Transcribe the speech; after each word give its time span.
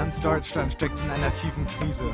Ganz 0.00 0.18
Deutschland 0.18 0.72
steckt 0.72 0.98
in 0.98 1.10
einer 1.10 1.30
tiefen 1.34 1.68
Krise. 1.68 2.10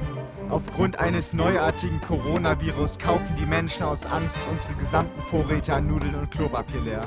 Aufgrund 0.50 0.98
eines 0.98 1.32
neuartigen 1.32 2.00
Coronavirus 2.00 2.98
kaufen 2.98 3.36
die 3.38 3.46
Menschen 3.46 3.84
aus 3.84 4.04
Angst 4.06 4.36
unsere 4.50 4.74
gesamten 4.74 5.22
Vorräte 5.22 5.72
an 5.72 5.86
Nudeln 5.86 6.16
und 6.16 6.28
Klopapier 6.32 6.80
leer. 6.80 7.06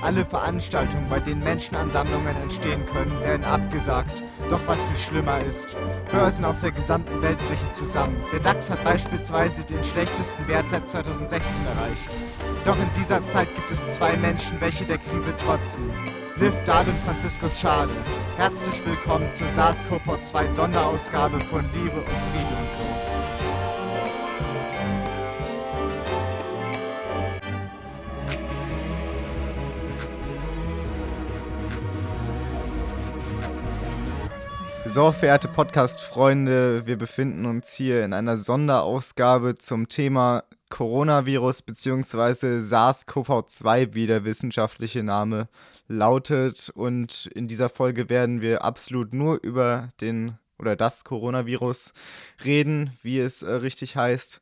Alle 0.00 0.24
Veranstaltungen, 0.24 1.10
bei 1.10 1.20
denen 1.20 1.44
Menschenansammlungen 1.44 2.34
entstehen 2.40 2.86
können, 2.86 3.20
werden 3.20 3.44
abgesagt. 3.44 4.22
Doch 4.48 4.60
was 4.66 4.78
viel 4.86 4.96
schlimmer 4.96 5.40
ist, 5.40 5.76
Börsen 6.10 6.46
auf 6.46 6.58
der 6.58 6.72
gesamten 6.72 7.20
Welt 7.20 7.38
brechen 7.40 7.72
zusammen. 7.72 8.16
Der 8.32 8.40
DAX 8.40 8.70
hat 8.70 8.82
beispielsweise 8.82 9.62
den 9.64 9.84
schlechtesten 9.84 10.48
Wert 10.48 10.70
seit 10.70 10.88
2016 10.88 11.52
erreicht. 11.66 12.08
Doch 12.64 12.78
in 12.78 12.88
dieser 12.98 13.26
Zeit 13.28 13.54
gibt 13.54 13.70
es 13.70 13.96
zwei 13.98 14.16
Menschen, 14.16 14.58
welche 14.58 14.86
der 14.86 14.96
Krise 14.96 15.36
trotzen. 15.36 16.23
Liv 16.36 16.52
Dahl 16.64 16.84
und 16.88 16.98
Franziskus 17.04 17.60
Schade. 17.60 17.92
Herzlich 18.36 18.84
willkommen 18.84 19.32
zur 19.34 19.46
SARS-CoV-2 19.56 20.52
Sonderausgabe 20.52 21.40
von 21.42 21.64
Liebe 21.72 21.94
und 21.94 22.08
Friede 22.08 22.56
und 22.58 22.72
so. 34.84 34.90
So, 34.90 35.12
verehrte 35.12 35.46
Podcast-Freunde, 35.46 36.84
wir 36.84 36.98
befinden 36.98 37.46
uns 37.46 37.72
hier 37.72 38.04
in 38.04 38.12
einer 38.12 38.36
Sonderausgabe 38.38 39.54
zum 39.54 39.88
Thema 39.88 40.42
Coronavirus 40.74 41.62
bzw. 41.62 42.58
SARS-CoV-2, 42.58 43.94
wie 43.94 44.08
der 44.08 44.24
wissenschaftliche 44.24 45.04
Name 45.04 45.48
lautet. 45.86 46.68
Und 46.74 47.30
in 47.32 47.46
dieser 47.46 47.68
Folge 47.68 48.10
werden 48.10 48.40
wir 48.40 48.64
absolut 48.64 49.14
nur 49.14 49.38
über 49.40 49.90
den 50.00 50.36
oder 50.58 50.74
das 50.74 51.04
Coronavirus 51.04 51.92
reden, 52.44 52.98
wie 53.02 53.20
es 53.20 53.44
äh, 53.44 53.52
richtig 53.52 53.94
heißt. 53.94 54.40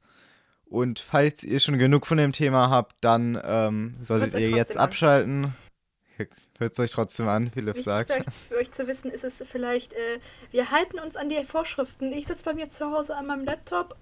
Und 0.65 1.01
falls 1.01 1.45
ihr 1.45 1.61
schon 1.61 1.77
genug 1.77 2.07
von 2.07 2.17
dem 2.17 2.33
Thema 2.33 2.71
habt, 2.71 2.97
dann 3.03 3.39
ähm, 3.45 3.97
solltet 4.01 4.33
ihr 4.41 4.57
jetzt 4.57 4.79
an. 4.79 4.85
abschalten. 4.85 5.55
Hört 6.57 6.73
es 6.73 6.79
euch 6.81 6.93
trotzdem 6.93 7.29
an, 7.29 7.51
Liv 7.55 7.67
Wichtig 7.67 7.85
sagt. 7.85 8.25
für 8.49 8.57
euch 8.57 8.71
zu 8.71 8.87
wissen 8.87 9.11
ist 9.11 9.25
es 9.25 9.45
vielleicht, 9.47 9.93
äh, 9.93 10.19
wir 10.51 10.71
halten 10.71 10.99
uns 10.99 11.15
an 11.15 11.29
die 11.29 11.45
Vorschriften. 11.45 12.11
Ich 12.11 12.27
sitze 12.27 12.45
bei 12.45 12.55
mir 12.55 12.71
zu 12.71 12.91
Hause 12.91 13.17
an 13.17 13.27
meinem 13.27 13.45
Laptop 13.45 13.97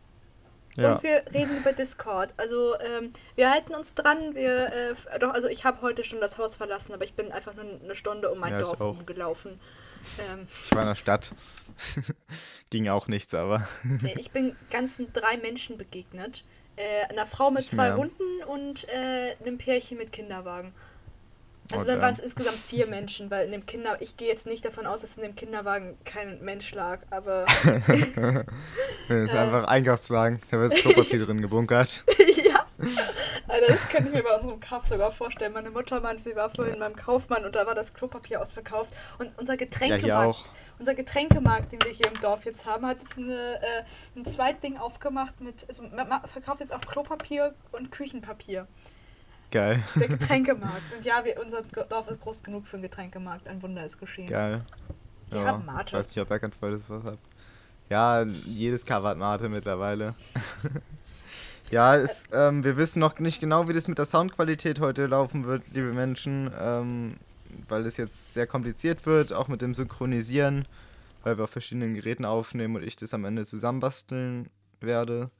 Ja. 0.76 0.94
und 0.94 1.02
wir 1.02 1.24
reden 1.32 1.56
über 1.58 1.72
Discord. 1.72 2.32
Also 2.36 2.78
ähm, 2.80 3.12
wir 3.34 3.50
halten 3.50 3.74
uns 3.74 3.94
dran. 3.94 4.34
Wir, 4.34 4.66
äh, 4.72 5.18
doch, 5.18 5.34
also 5.34 5.48
ich 5.48 5.64
habe 5.64 5.82
heute 5.82 6.04
schon 6.04 6.20
das 6.20 6.38
Haus 6.38 6.56
verlassen, 6.56 6.94
aber 6.94 7.04
ich 7.04 7.14
bin 7.14 7.32
einfach 7.32 7.54
nur 7.54 7.64
eine 7.82 7.94
Stunde 7.94 8.30
um 8.30 8.38
mein 8.38 8.52
Ja, 8.52 8.60
Dorf 8.60 8.80
rumgelaufen. 8.80 9.60
Ähm, 10.18 10.46
Ich 10.64 10.74
war 10.74 10.82
in 10.82 10.88
der 10.88 10.94
Stadt. 10.94 11.32
Ging 12.70 12.88
auch 12.88 13.08
nichts, 13.08 13.34
aber. 13.34 13.66
nee, 13.82 14.14
ich 14.18 14.30
bin 14.30 14.56
ganzen 14.70 15.12
drei 15.12 15.36
Menschen 15.36 15.76
begegnet. 15.76 16.44
Äh, 16.76 17.06
einer 17.10 17.26
Frau 17.26 17.50
mit 17.50 17.64
Ich 17.64 17.70
zwei 17.70 17.88
mehr. 17.88 17.96
Hunden 17.96 18.42
und 18.46 18.88
äh, 18.88 19.34
einem 19.40 19.58
Pärchen 19.58 19.98
mit 19.98 20.12
Kinderwagen. 20.12 20.72
Also 21.72 21.86
dann 21.86 22.00
waren 22.00 22.12
es 22.12 22.18
insgesamt 22.20 22.56
vier 22.58 22.86
Menschen, 22.86 23.30
weil 23.30 23.46
in 23.46 23.52
dem 23.52 23.66
Kinder, 23.66 23.96
ich 24.00 24.16
gehe 24.16 24.28
jetzt 24.28 24.46
nicht 24.46 24.64
davon 24.64 24.86
aus, 24.86 25.00
dass 25.02 25.16
in 25.16 25.22
dem 25.22 25.34
Kinderwagen 25.36 25.96
kein 26.04 26.40
Mensch 26.42 26.72
lag, 26.74 27.00
aber 27.10 27.46
Das 29.08 29.18
ist 29.24 29.34
einfach 29.34 29.64
Einkaufswagen. 29.68 30.40
Da 30.50 30.58
wird 30.58 30.72
das 30.72 30.80
Klopapier 30.80 31.18
drin 31.26 31.40
gebunkert. 31.42 32.04
ja. 32.44 32.66
Alter, 33.48 33.66
das 33.68 33.88
kann 33.88 34.06
ich 34.06 34.12
mir 34.12 34.22
bei 34.22 34.34
unserem 34.36 34.60
Kauf 34.60 34.84
sogar 34.86 35.10
vorstellen. 35.10 35.52
Meine 35.52 35.70
Mutter 35.70 36.00
meinte, 36.00 36.22
sie 36.22 36.36
war 36.36 36.50
vorhin 36.50 36.78
beim 36.78 36.94
Kaufmann 36.96 37.44
und 37.44 37.54
da 37.54 37.66
war 37.66 37.74
das 37.74 37.92
Klopapier 37.92 38.40
ausverkauft. 38.40 38.90
Und 39.18 39.30
unser 39.38 39.54
Ja, 39.54 39.58
Getränkemarkt, 39.58 40.28
auch. 40.36 40.44
unser 40.78 40.94
Getränkemarkt, 40.94 41.72
den 41.72 41.82
wir 41.82 41.90
hier 41.90 42.06
im 42.12 42.20
Dorf 42.20 42.44
jetzt 42.44 42.64
haben, 42.66 42.86
hat 42.86 42.98
jetzt 43.02 43.18
eine, 43.18 43.56
äh, 43.56 43.82
ein 44.16 44.24
Zweitding 44.24 44.78
aufgemacht 44.78 45.40
mit, 45.40 45.66
also 45.68 45.82
man 45.82 46.22
verkauft 46.32 46.60
jetzt 46.60 46.72
auch 46.72 46.80
Klopapier 46.80 47.54
und 47.72 47.90
Küchenpapier. 47.90 48.66
Geil. 49.50 49.82
Der 49.96 50.08
Getränkemarkt. 50.08 50.94
Und 50.96 51.04
ja, 51.04 51.24
wir, 51.24 51.40
unser 51.42 51.62
Dorf 51.62 52.08
ist 52.08 52.20
groß 52.20 52.42
genug 52.42 52.66
für 52.66 52.76
einen 52.76 52.82
Getränkemarkt. 52.82 53.48
Ein 53.48 53.62
Wunder 53.62 53.84
ist 53.84 53.98
geschehen. 53.98 54.28
Geil. 54.28 54.64
Die 55.32 55.38
haben 55.38 55.64
Mate. 55.64 55.88
Ich 55.88 55.92
weiß 55.92 56.08
nicht, 56.08 56.20
ob 56.20 56.28
Bergantfall 56.28 56.72
das 56.72 56.88
was 56.88 57.04
hat. 57.04 57.18
Ja, 57.88 58.22
jedes 58.22 58.84
Cover 58.84 59.08
hat 59.08 59.18
Mate 59.18 59.48
mittlerweile. 59.48 60.14
ja, 61.70 61.96
es, 61.96 62.28
ähm, 62.32 62.62
wir 62.62 62.76
wissen 62.76 63.00
noch 63.00 63.18
nicht 63.18 63.40
genau, 63.40 63.68
wie 63.68 63.72
das 63.72 63.88
mit 63.88 63.98
der 63.98 64.04
Soundqualität 64.04 64.80
heute 64.80 65.06
laufen 65.06 65.44
wird, 65.44 65.64
liebe 65.72 65.92
Menschen. 65.92 66.50
Ähm, 66.58 67.16
weil 67.68 67.86
es 67.86 67.96
jetzt 67.96 68.34
sehr 68.34 68.46
kompliziert 68.46 69.06
wird, 69.06 69.32
auch 69.32 69.48
mit 69.48 69.62
dem 69.62 69.74
Synchronisieren, 69.74 70.66
weil 71.22 71.36
wir 71.36 71.44
auf 71.44 71.50
verschiedenen 71.50 71.94
Geräten 71.94 72.24
aufnehmen 72.24 72.76
und 72.76 72.82
ich 72.82 72.96
das 72.96 73.14
am 73.14 73.24
Ende 73.24 73.44
zusammenbasteln 73.44 74.48
werde. 74.80 75.30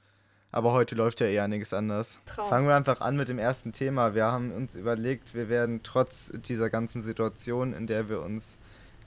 Aber 0.53 0.73
heute 0.73 0.97
läuft 0.97 1.21
ja 1.21 1.27
eh 1.29 1.39
einiges 1.41 1.73
anders. 1.73 2.21
Traum. 2.27 2.49
Fangen 2.49 2.67
wir 2.67 2.75
einfach 2.75 3.01
an 3.01 3.17
mit 3.17 3.29
dem 3.29 3.39
ersten 3.39 3.73
Thema. 3.73 4.15
Wir 4.15 4.25
haben 4.27 4.51
uns 4.51 4.75
überlegt, 4.75 5.35
wir 5.35 5.49
werden 5.49 5.81
trotz 5.85 6.33
dieser 6.35 6.71
ganzen 6.71 7.03
Situation, 7.03 7.73
in 7.73 7.87
der 7.87 8.09
wir 8.09 8.21
uns 8.21 8.59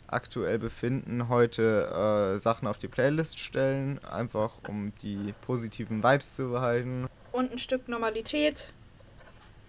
aktuell 0.08 0.58
befinden, 0.60 1.28
heute 1.28 2.36
äh, 2.36 2.40
Sachen 2.40 2.68
auf 2.68 2.78
die 2.78 2.88
Playlist 2.88 3.40
stellen, 3.40 4.04
einfach 4.06 4.54
um 4.68 4.94
die 5.02 5.34
positiven 5.46 6.04
Vibes 6.04 6.36
zu 6.36 6.52
behalten. 6.52 7.08
Und 7.32 7.52
ein 7.52 7.60
Stück 7.60 7.90
Normalität. 7.90 8.72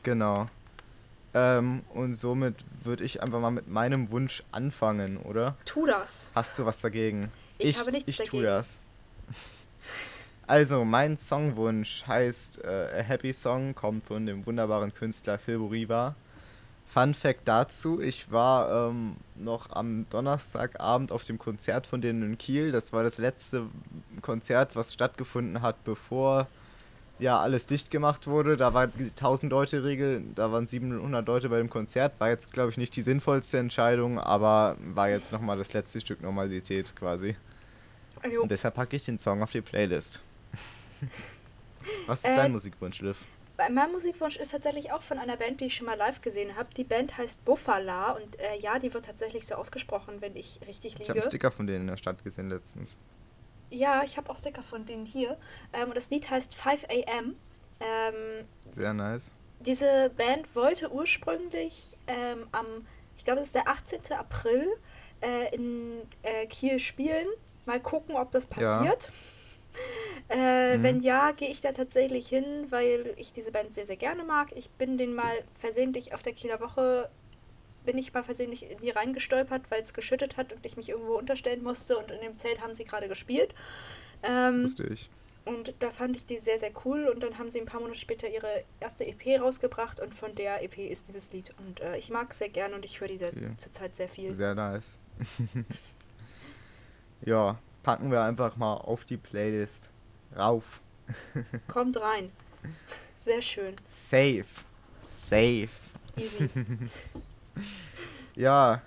Genau. 0.04 0.46
Ähm, 1.32 1.82
und 1.92 2.14
somit 2.14 2.56
würde 2.84 3.02
ich 3.02 3.20
einfach 3.22 3.40
mal 3.40 3.50
mit 3.50 3.66
meinem 3.66 4.10
Wunsch 4.10 4.44
anfangen, 4.52 5.16
oder? 5.16 5.56
Tu 5.64 5.86
das. 5.86 6.30
Hast 6.34 6.56
du 6.58 6.66
was 6.66 6.80
dagegen? 6.80 7.32
Ich 7.58 7.80
habe 7.80 7.90
nichts 7.90 8.08
ich 8.08 8.18
dagegen. 8.18 8.30
tue 8.30 8.42
das. 8.44 8.78
Also, 10.46 10.84
mein 10.84 11.16
Songwunsch 11.16 12.04
heißt 12.06 12.64
äh, 12.64 13.00
A 13.00 13.02
Happy 13.02 13.32
Song, 13.32 13.74
kommt 13.74 14.04
von 14.04 14.26
dem 14.26 14.44
wunderbaren 14.46 14.94
Künstler 14.94 15.38
Phil 15.38 15.56
Riva. 15.56 16.14
Fun 16.86 17.14
Fact 17.14 17.48
dazu, 17.48 18.00
ich 18.00 18.30
war 18.30 18.90
ähm, 18.90 19.16
noch 19.36 19.70
am 19.70 20.06
Donnerstagabend 20.10 21.12
auf 21.12 21.24
dem 21.24 21.38
Konzert 21.38 21.86
von 21.86 22.00
denen 22.00 22.22
in 22.22 22.38
Kiel. 22.38 22.72
Das 22.72 22.92
war 22.92 23.02
das 23.02 23.18
letzte 23.18 23.66
Konzert, 24.20 24.76
was 24.76 24.92
stattgefunden 24.92 25.62
hat, 25.62 25.82
bevor 25.84 26.46
ja 27.18 27.40
alles 27.40 27.64
dicht 27.66 27.90
gemacht 27.90 28.26
wurde. 28.26 28.56
Da 28.56 28.74
war 28.74 28.86
die 28.86 29.08
1000 29.08 29.50
Leute 29.50 29.82
Regel, 29.82 30.22
da 30.34 30.52
waren 30.52 30.66
700 30.66 31.26
Leute 31.26 31.48
bei 31.48 31.56
dem 31.56 31.70
Konzert. 31.70 32.20
War 32.20 32.28
jetzt, 32.28 32.52
glaube 32.52 32.70
ich, 32.70 32.76
nicht 32.76 32.94
die 32.96 33.02
sinnvollste 33.02 33.58
Entscheidung, 33.58 34.18
aber 34.18 34.76
war 34.94 35.08
jetzt 35.08 35.32
nochmal 35.32 35.56
das 35.56 35.72
letzte 35.72 36.00
Stück 36.00 36.22
Normalität 36.22 36.94
quasi. 36.94 37.34
Und 38.40 38.50
deshalb 38.50 38.74
packe 38.74 38.96
ich 38.96 39.04
den 39.04 39.18
Song 39.18 39.42
auf 39.42 39.50
die 39.50 39.62
Playlist. 39.62 40.22
Was 42.06 42.20
ist 42.24 42.30
Äh, 42.30 42.36
dein 42.36 42.52
Musikwunsch, 42.52 43.00
Liv? 43.00 43.18
Mein 43.70 43.92
Musikwunsch 43.92 44.36
ist 44.36 44.50
tatsächlich 44.50 44.90
auch 44.92 45.02
von 45.02 45.18
einer 45.18 45.36
Band, 45.36 45.60
die 45.60 45.66
ich 45.66 45.76
schon 45.76 45.86
mal 45.86 45.96
live 45.96 46.20
gesehen 46.20 46.56
habe. 46.56 46.74
Die 46.74 46.82
Band 46.84 47.16
heißt 47.16 47.44
Buffala 47.44 48.12
und 48.12 48.38
äh, 48.40 48.58
ja, 48.58 48.78
die 48.80 48.92
wird 48.92 49.06
tatsächlich 49.06 49.46
so 49.46 49.54
ausgesprochen, 49.54 50.20
wenn 50.20 50.34
ich 50.34 50.60
richtig 50.66 50.94
Ich 50.94 51.00
habe 51.02 51.10
einen 51.10 51.14
liege. 51.20 51.26
Sticker 51.26 51.50
von 51.52 51.66
denen 51.66 51.82
in 51.82 51.86
der 51.86 51.96
Stadt 51.96 52.24
gesehen 52.24 52.48
letztens. 52.48 52.98
Ja, 53.70 54.02
ich 54.02 54.16
habe 54.16 54.28
auch 54.30 54.36
Sticker 54.36 54.62
von 54.62 54.84
denen 54.86 55.06
hier. 55.06 55.36
Ähm, 55.72 55.88
und 55.88 55.96
das 55.96 56.10
Lied 56.10 56.28
heißt 56.30 56.54
5 56.54 56.84
AM. 56.88 57.36
Ähm, 57.80 58.44
Sehr 58.72 58.92
nice. 58.92 59.34
diese 59.60 60.10
Band 60.16 60.54
wollte 60.56 60.90
ursprünglich 60.92 61.96
ähm, 62.08 62.46
am, 62.52 62.66
ich 63.16 63.24
glaube, 63.24 63.40
es 63.40 63.46
ist 63.46 63.54
der 63.54 63.68
18. 63.68 64.00
April, 64.18 64.66
äh, 65.22 65.54
in 65.54 66.02
äh, 66.22 66.46
Kiel 66.46 66.78
spielen. 66.80 67.28
Mal 67.66 67.80
gucken, 67.80 68.16
ob 68.16 68.32
das 68.32 68.48
Ja. 68.56 68.82
Äh, 70.30 70.78
Mhm. 70.78 70.82
Wenn 70.82 71.02
ja, 71.02 71.32
gehe 71.32 71.48
ich 71.48 71.60
da 71.60 71.72
tatsächlich 71.72 72.28
hin, 72.28 72.66
weil 72.70 73.12
ich 73.16 73.32
diese 73.32 73.52
Band 73.52 73.74
sehr, 73.74 73.86
sehr 73.86 73.96
gerne 73.96 74.24
mag. 74.24 74.48
Ich 74.56 74.70
bin 74.70 74.96
den 74.98 75.14
mal 75.14 75.34
versehentlich 75.58 76.14
auf 76.14 76.22
der 76.22 76.32
Kieler 76.32 76.60
Woche, 76.60 77.10
bin 77.84 77.98
ich 77.98 78.14
mal 78.14 78.22
versehentlich 78.22 78.70
in 78.70 78.78
die 78.78 78.90
reingestolpert, 78.90 79.70
weil 79.70 79.82
es 79.82 79.92
geschüttet 79.92 80.36
hat 80.38 80.52
und 80.52 80.64
ich 80.64 80.76
mich 80.78 80.88
irgendwo 80.88 81.16
unterstellen 81.18 81.62
musste 81.62 81.98
und 81.98 82.10
in 82.10 82.20
dem 82.20 82.38
Zelt 82.38 82.62
haben 82.62 82.74
sie 82.74 82.84
gerade 82.84 83.08
gespielt. 83.08 83.54
Ähm, 84.22 84.64
Wusste 84.64 84.84
ich. 84.84 85.10
und 85.44 85.74
da 85.80 85.90
fand 85.90 86.16
ich 86.16 86.24
die 86.24 86.38
sehr, 86.38 86.58
sehr 86.58 86.72
cool. 86.86 87.06
Und 87.06 87.22
dann 87.22 87.36
haben 87.38 87.50
sie 87.50 87.60
ein 87.60 87.66
paar 87.66 87.80
Monate 87.80 87.98
später 87.98 88.26
ihre 88.28 88.64
erste 88.80 89.06
EP 89.06 89.38
rausgebracht. 89.38 90.00
Und 90.00 90.14
von 90.14 90.34
der 90.34 90.62
EP 90.64 90.78
ist 90.78 91.08
dieses 91.08 91.30
Lied. 91.32 91.52
Und 91.58 91.80
äh, 91.80 91.98
ich 91.98 92.08
mag 92.08 92.30
es 92.30 92.38
sehr 92.38 92.48
gern 92.48 92.72
und 92.72 92.86
ich 92.86 93.00
höre 93.00 93.08
die 93.08 93.18
sehr, 93.18 93.30
zurzeit 93.58 93.94
sehr 93.94 94.08
viel. 94.08 94.34
Sehr 94.34 94.54
nice. 94.54 94.98
ja, 97.26 97.58
packen 97.84 98.10
wir 98.10 98.22
einfach 98.22 98.56
mal 98.56 98.74
auf 98.74 99.04
die 99.04 99.16
Playlist 99.16 99.90
rauf. 100.36 100.80
Kommt 101.68 102.00
rein. 102.00 102.32
Sehr 103.16 103.42
schön. 103.42 103.76
Safe. 103.88 104.44
Safe. 105.02 105.68
Easy. 106.16 106.50
Ja, 108.36 108.82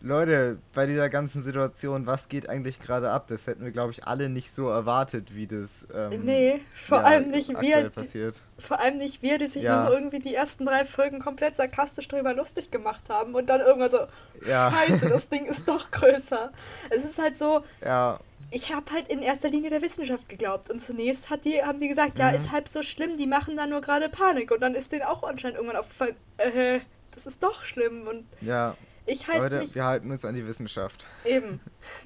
Leute, 0.00 0.58
bei 0.74 0.86
dieser 0.86 1.08
ganzen 1.08 1.42
Situation, 1.42 2.06
was 2.06 2.28
geht 2.28 2.48
eigentlich 2.48 2.80
gerade 2.80 3.10
ab? 3.10 3.26
Das 3.26 3.48
hätten 3.48 3.64
wir, 3.64 3.72
glaube 3.72 3.90
ich, 3.90 4.06
alle 4.06 4.28
nicht 4.28 4.52
so 4.52 4.68
erwartet, 4.68 5.34
wie 5.34 5.48
das. 5.48 5.88
Ähm, 5.92 6.24
nee, 6.24 6.60
vor 6.86 6.98
ja, 6.98 7.04
allem 7.04 7.30
nicht 7.30 7.48
wir. 7.60 7.90
Passiert. 7.90 8.40
Vor 8.58 8.80
allem 8.80 8.98
nicht 8.98 9.22
wir, 9.22 9.38
die 9.38 9.48
sich 9.48 9.64
ja. 9.64 9.84
noch 9.84 9.90
irgendwie 9.90 10.20
die 10.20 10.34
ersten 10.34 10.66
drei 10.66 10.84
Folgen 10.84 11.18
komplett 11.18 11.56
sarkastisch 11.56 12.06
drüber 12.06 12.32
lustig 12.32 12.70
gemacht 12.70 13.08
haben 13.08 13.34
und 13.34 13.48
dann 13.48 13.60
irgendwann 13.60 13.90
so, 13.90 14.06
ja. 14.46 14.70
scheiße, 14.70 15.08
das 15.08 15.28
Ding 15.28 15.46
ist 15.46 15.66
doch 15.68 15.90
größer. 15.90 16.52
Es 16.90 17.04
ist 17.04 17.18
halt 17.18 17.36
so. 17.36 17.64
Ja. 17.84 18.20
Ich 18.50 18.74
habe 18.74 18.90
halt 18.92 19.08
in 19.08 19.20
erster 19.20 19.50
Linie 19.50 19.70
der 19.70 19.82
Wissenschaft 19.82 20.28
geglaubt 20.28 20.70
und 20.70 20.80
zunächst 20.80 21.28
hat 21.28 21.44
die, 21.44 21.62
haben 21.62 21.78
die 21.78 21.88
gesagt, 21.88 22.14
mhm. 22.14 22.20
ja, 22.20 22.30
ist 22.30 22.50
halb 22.50 22.68
so 22.68 22.82
schlimm, 22.82 23.16
die 23.16 23.26
machen 23.26 23.56
da 23.56 23.66
nur 23.66 23.80
gerade 23.80 24.08
Panik 24.08 24.50
und 24.50 24.60
dann 24.60 24.74
ist 24.74 24.92
denen 24.92 25.02
auch 25.02 25.22
anscheinend 25.22 25.58
irgendwann 25.58 25.78
aufgefallen, 25.78 26.16
äh, 26.38 26.80
das 27.14 27.26
ist 27.26 27.42
doch 27.42 27.64
schlimm 27.64 28.06
und 28.06 28.26
ja. 28.40 28.76
Ich 29.04 29.26
halt 29.26 29.38
Leute, 29.38 29.58
mich, 29.60 29.74
wir 29.74 29.84
halten 29.84 30.10
uns 30.10 30.24
an 30.26 30.34
die 30.34 30.46
Wissenschaft. 30.46 31.06
Eben. 31.24 31.60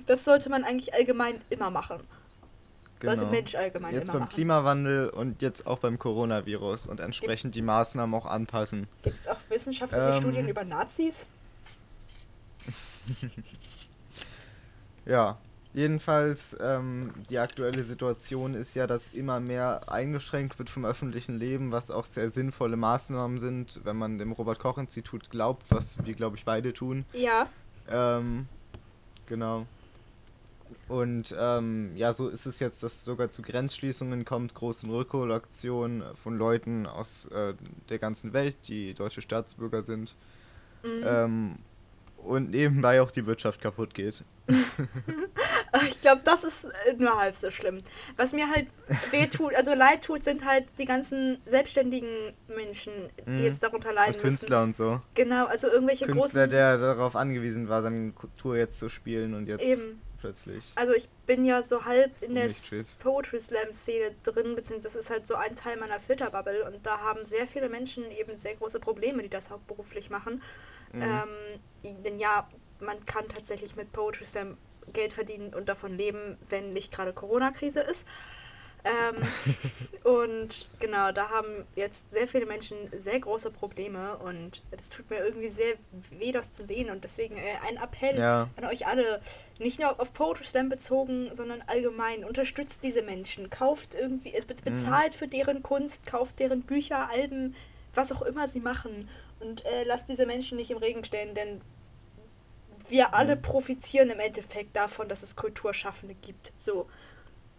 Das 0.06 0.24
sollte 0.24 0.48
man 0.48 0.62
eigentlich 0.62 0.94
allgemein 0.94 1.40
immer 1.50 1.68
machen. 1.68 1.98
Genau. 3.00 3.16
Sollte 3.16 3.30
Mensch 3.32 3.56
allgemein 3.56 3.92
jetzt 3.92 4.08
immer 4.08 4.20
beim 4.20 4.28
Klimawandel 4.28 5.08
und 5.08 5.42
jetzt 5.42 5.66
auch 5.66 5.80
beim 5.80 5.98
Coronavirus 5.98 6.86
und 6.86 7.00
entsprechend 7.00 7.54
Gibt, 7.54 7.56
die 7.56 7.62
Maßnahmen 7.62 8.14
auch 8.14 8.26
anpassen. 8.26 8.86
Gibt 9.02 9.20
es 9.20 9.26
auch 9.26 9.38
wissenschaftliche 9.48 10.10
ähm, 10.10 10.20
Studien 10.20 10.48
über 10.48 10.64
Nazis? 10.64 11.26
ja, 15.04 15.36
Jedenfalls, 15.74 16.54
ähm, 16.60 17.12
die 17.30 17.38
aktuelle 17.38 17.82
Situation 17.82 18.52
ist 18.52 18.74
ja, 18.74 18.86
dass 18.86 19.14
immer 19.14 19.40
mehr 19.40 19.90
eingeschränkt 19.90 20.58
wird 20.58 20.68
vom 20.68 20.84
öffentlichen 20.84 21.38
Leben, 21.38 21.72
was 21.72 21.90
auch 21.90 22.04
sehr 22.04 22.28
sinnvolle 22.28 22.76
Maßnahmen 22.76 23.38
sind, 23.38 23.80
wenn 23.84 23.96
man 23.96 24.18
dem 24.18 24.32
Robert-Koch-Institut 24.32 25.30
glaubt, 25.30 25.64
was 25.70 26.04
wir, 26.04 26.12
glaube 26.12 26.36
ich, 26.36 26.44
beide 26.44 26.74
tun. 26.74 27.06
Ja. 27.14 27.48
Ähm, 27.88 28.48
genau. 29.26 29.66
Und 30.88 31.34
ähm, 31.38 31.92
ja, 31.96 32.12
so 32.12 32.28
ist 32.28 32.44
es 32.44 32.60
jetzt, 32.60 32.82
dass 32.82 32.92
es 32.92 33.04
sogar 33.04 33.30
zu 33.30 33.40
Grenzschließungen 33.40 34.26
kommt, 34.26 34.54
großen 34.54 34.90
Rückholaktionen 34.90 36.02
von 36.16 36.36
Leuten 36.36 36.86
aus 36.86 37.26
äh, 37.26 37.54
der 37.88 37.98
ganzen 37.98 38.34
Welt, 38.34 38.56
die 38.68 38.92
deutsche 38.92 39.22
Staatsbürger 39.22 39.82
sind. 39.82 40.16
Mhm. 40.82 41.02
Ähm, 41.04 41.54
und 42.18 42.50
nebenbei 42.50 43.00
auch 43.00 43.10
die 43.10 43.24
Wirtschaft 43.24 43.62
kaputt 43.62 43.94
geht. 43.94 44.22
ich 45.88 46.00
glaube, 46.00 46.22
das 46.24 46.44
ist 46.44 46.66
nur 46.98 47.18
halb 47.18 47.34
so 47.34 47.50
schlimm. 47.50 47.82
Was 48.16 48.32
mir 48.32 48.50
halt 48.50 48.66
weh 49.10 49.26
tut, 49.26 49.54
also 49.54 49.74
leid 49.74 50.04
tut, 50.04 50.22
sind 50.22 50.44
halt 50.44 50.66
die 50.78 50.84
ganzen 50.84 51.40
selbstständigen 51.46 52.34
Menschen, 52.48 52.92
die 53.26 53.30
mhm. 53.30 53.44
jetzt 53.44 53.62
darunter 53.62 53.92
leiden. 53.92 54.14
Und 54.14 54.20
Künstler 54.20 54.66
müssen. 54.66 54.84
und 54.84 54.98
so. 54.98 55.02
Genau, 55.14 55.46
also 55.46 55.68
irgendwelche 55.68 56.06
Künstler, 56.06 56.46
großen. 56.46 56.50
der 56.50 56.78
darauf 56.78 57.16
angewiesen 57.16 57.68
war, 57.68 57.82
seine 57.82 58.12
Kultur 58.12 58.56
jetzt 58.56 58.78
zu 58.78 58.90
spielen 58.90 59.32
und 59.34 59.48
jetzt 59.48 59.64
Eben. 59.64 60.02
plötzlich. 60.20 60.62
Also 60.74 60.92
ich 60.92 61.08
bin 61.26 61.44
ja 61.44 61.62
so 61.62 61.86
halb 61.86 62.10
in 62.20 62.34
der 62.34 62.50
Poetry 62.98 63.40
Slam 63.40 63.72
Szene 63.72 64.10
drin, 64.24 64.54
beziehungsweise 64.54 64.98
das 64.98 65.04
ist 65.06 65.10
halt 65.10 65.26
so 65.26 65.36
ein 65.36 65.56
Teil 65.56 65.78
meiner 65.78 66.00
Filterbubble 66.00 66.66
und 66.66 66.84
da 66.84 66.98
haben 66.98 67.24
sehr 67.24 67.46
viele 67.46 67.70
Menschen 67.70 68.10
eben 68.10 68.36
sehr 68.36 68.56
große 68.56 68.78
Probleme, 68.78 69.22
die 69.22 69.30
das 69.30 69.48
hauptberuflich 69.48 70.10
machen. 70.10 70.42
Mhm. 70.92 71.02
Ähm, 71.02 72.02
denn 72.04 72.18
ja, 72.18 72.46
man 72.80 73.04
kann 73.06 73.26
tatsächlich 73.28 73.74
mit 73.74 73.90
Poetry 73.92 74.26
Slam 74.26 74.58
Geld 74.92 75.12
verdienen 75.12 75.54
und 75.54 75.68
davon 75.68 75.96
leben, 75.96 76.38
wenn 76.48 76.72
nicht 76.72 76.92
gerade 76.92 77.12
Corona-Krise 77.12 77.80
ist. 77.80 78.06
Ähm, 78.84 79.16
und 80.04 80.66
genau, 80.80 81.12
da 81.12 81.30
haben 81.30 81.66
jetzt 81.76 82.10
sehr 82.10 82.26
viele 82.26 82.46
Menschen 82.46 82.76
sehr 82.96 83.20
große 83.20 83.50
Probleme 83.50 84.16
und 84.18 84.62
es 84.72 84.88
tut 84.88 85.08
mir 85.08 85.24
irgendwie 85.24 85.48
sehr 85.48 85.74
weh, 86.10 86.32
das 86.32 86.52
zu 86.52 86.64
sehen. 86.64 86.90
Und 86.90 87.04
deswegen 87.04 87.36
äh, 87.36 87.54
ein 87.68 87.76
Appell 87.76 88.18
ja. 88.18 88.48
an 88.56 88.64
euch 88.64 88.86
alle, 88.86 89.20
nicht 89.58 89.80
nur 89.80 90.00
auf 90.00 90.12
Poetry 90.12 90.44
Slam 90.44 90.68
bezogen, 90.68 91.30
sondern 91.34 91.62
allgemein. 91.66 92.24
Unterstützt 92.24 92.82
diese 92.82 93.02
Menschen, 93.02 93.50
kauft 93.50 93.94
irgendwie, 93.94 94.34
bezahlt 94.64 95.12
mhm. 95.12 95.18
für 95.18 95.28
deren 95.28 95.62
Kunst, 95.62 96.06
kauft 96.06 96.40
deren 96.40 96.62
Bücher, 96.62 97.08
Alben, 97.08 97.54
was 97.94 98.10
auch 98.10 98.22
immer 98.22 98.48
sie 98.48 98.60
machen. 98.60 99.08
Und 99.38 99.64
äh, 99.64 99.84
lasst 99.84 100.08
diese 100.08 100.26
Menschen 100.26 100.56
nicht 100.56 100.70
im 100.70 100.78
Regen 100.78 101.04
stehen, 101.04 101.34
denn 101.34 101.60
wir 102.88 103.14
alle 103.14 103.36
profitieren 103.36 104.10
im 104.10 104.20
Endeffekt 104.20 104.76
davon, 104.76 105.08
dass 105.08 105.22
es 105.22 105.36
Kulturschaffende 105.36 106.14
gibt. 106.14 106.52
So. 106.56 106.88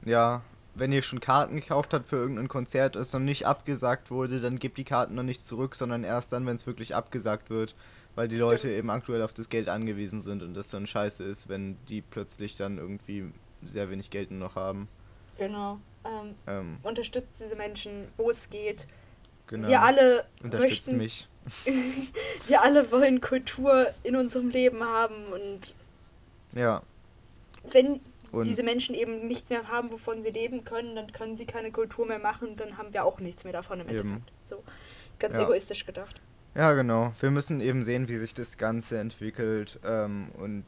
Ja, 0.05 0.41
wenn 0.75 0.91
ihr 0.91 1.01
schon 1.01 1.19
Karten 1.19 1.55
gekauft 1.55 1.93
habt 1.93 2.05
für 2.05 2.15
irgendein 2.15 2.47
Konzert, 2.47 2.95
es 2.95 3.13
noch 3.13 3.19
nicht 3.19 3.45
abgesagt 3.45 4.11
wurde, 4.11 4.39
dann 4.39 4.59
gebt 4.59 4.77
die 4.77 4.83
Karten 4.83 5.15
noch 5.15 5.23
nicht 5.23 5.45
zurück, 5.45 5.75
sondern 5.75 6.03
erst 6.03 6.33
dann, 6.33 6.45
wenn 6.45 6.55
es 6.55 6.65
wirklich 6.65 6.95
abgesagt 6.95 7.49
wird, 7.49 7.75
weil 8.15 8.27
die 8.27 8.37
Leute 8.37 8.69
ja. 8.69 8.77
eben 8.77 8.89
aktuell 8.89 9.21
auf 9.21 9.33
das 9.33 9.49
Geld 9.49 9.69
angewiesen 9.69 10.21
sind 10.21 10.41
und 10.41 10.53
das 10.53 10.69
dann 10.69 10.87
scheiße 10.87 11.23
ist, 11.23 11.49
wenn 11.49 11.77
die 11.87 12.01
plötzlich 12.01 12.55
dann 12.55 12.77
irgendwie 12.77 13.31
sehr 13.65 13.89
wenig 13.89 14.09
Geld 14.09 14.31
nur 14.31 14.39
noch 14.39 14.55
haben. 14.55 14.87
Genau. 15.37 15.79
Ähm, 16.05 16.35
ähm. 16.47 16.77
Unterstützt 16.83 17.39
diese 17.39 17.55
Menschen, 17.55 18.07
wo 18.17 18.29
es 18.29 18.49
geht. 18.49 18.87
Genau. 19.47 19.67
Wir 19.67 19.81
alle 19.81 20.25
Unterstützt 20.41 20.87
möchten, 20.87 20.97
mich. 20.97 21.27
Wir 22.47 22.61
alle 22.61 22.91
wollen 22.91 23.21
Kultur 23.21 23.87
in 24.03 24.15
unserem 24.15 24.49
Leben 24.49 24.83
haben 24.83 25.25
und 25.27 25.75
ja. 26.53 26.81
Wenn 27.71 27.99
und 28.31 28.47
diese 28.47 28.63
Menschen 28.63 28.95
eben 28.95 29.27
nichts 29.27 29.49
mehr 29.49 29.67
haben, 29.67 29.91
wovon 29.91 30.21
sie 30.21 30.31
leben 30.31 30.63
können, 30.65 30.95
dann 30.95 31.11
können 31.13 31.35
sie 31.35 31.45
keine 31.45 31.71
Kultur 31.71 32.05
mehr 32.05 32.19
machen, 32.19 32.55
dann 32.55 32.77
haben 32.77 32.93
wir 32.93 33.05
auch 33.05 33.19
nichts 33.19 33.43
mehr 33.43 33.53
davon 33.53 33.79
im 33.79 33.89
eben. 33.89 33.99
Endeffekt. 33.99 34.31
So 34.43 34.63
ganz 35.19 35.37
ja. 35.37 35.43
egoistisch 35.43 35.85
gedacht. 35.85 36.19
Ja, 36.55 36.73
genau. 36.73 37.13
Wir 37.19 37.31
müssen 37.31 37.61
eben 37.61 37.83
sehen, 37.83 38.07
wie 38.07 38.17
sich 38.17 38.33
das 38.33 38.57
Ganze 38.57 38.99
entwickelt 38.99 39.79
ähm, 39.83 40.29
und 40.37 40.65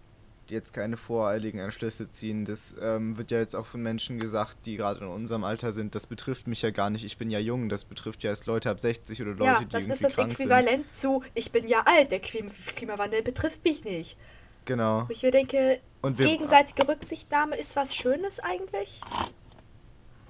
jetzt 0.52 0.74
keine 0.74 0.98
voreiligen 0.98 1.60
Entschlüsse 1.60 2.10
ziehen. 2.10 2.46
Das 2.46 2.76
ähm, 2.82 3.18
wird 3.18 3.32
ja 3.32 3.40
jetzt 3.40 3.56
auch 3.56 3.66
von 3.66 3.82
Menschen 3.82 4.20
gesagt, 4.20 4.66
die 4.66 4.78
gerade 4.78 5.02
in 5.02 5.08
unserem 5.08 5.44
Alter 5.44 5.72
sind. 5.72 5.96
Das 5.96 6.08
betrifft 6.08 6.48
mich 6.48 6.62
ja 6.62 6.72
gar 6.72 6.90
nicht. 6.90 7.04
Ich 7.04 7.18
bin 7.18 7.30
ja 7.30 7.40
jung. 7.40 7.70
Das 7.70 7.86
betrifft 7.86 8.24
ja 8.24 8.30
erst 8.30 8.46
Leute 8.46 8.70
ab 8.70 8.80
60 8.80 9.22
oder 9.22 9.32
Leute, 9.32 9.44
ja, 9.44 9.60
die 9.60 9.64
irgendwie 9.64 9.78
krank 9.78 9.84
sind. 9.84 10.04
das 10.04 10.12
ist 10.12 10.18
das 10.18 10.26
Äquivalent 10.28 10.94
zu, 10.94 11.24
ich 11.34 11.52
bin 11.52 11.68
ja 11.68 11.84
alt. 11.86 12.12
Der 12.12 12.20
Klimawandel 12.20 13.22
betrifft 13.24 13.64
mich 13.64 13.84
nicht. 13.84 14.18
Genau. 14.66 15.08
Wo 15.08 15.12
ich 15.14 15.24
mir 15.24 15.32
denke, 15.32 15.80
gegenseitige 16.04 16.88
Rücksichtnahme 16.88 17.56
ist 17.56 17.76
was 17.76 17.96
Schönes 17.96 18.40
eigentlich. 18.40 19.02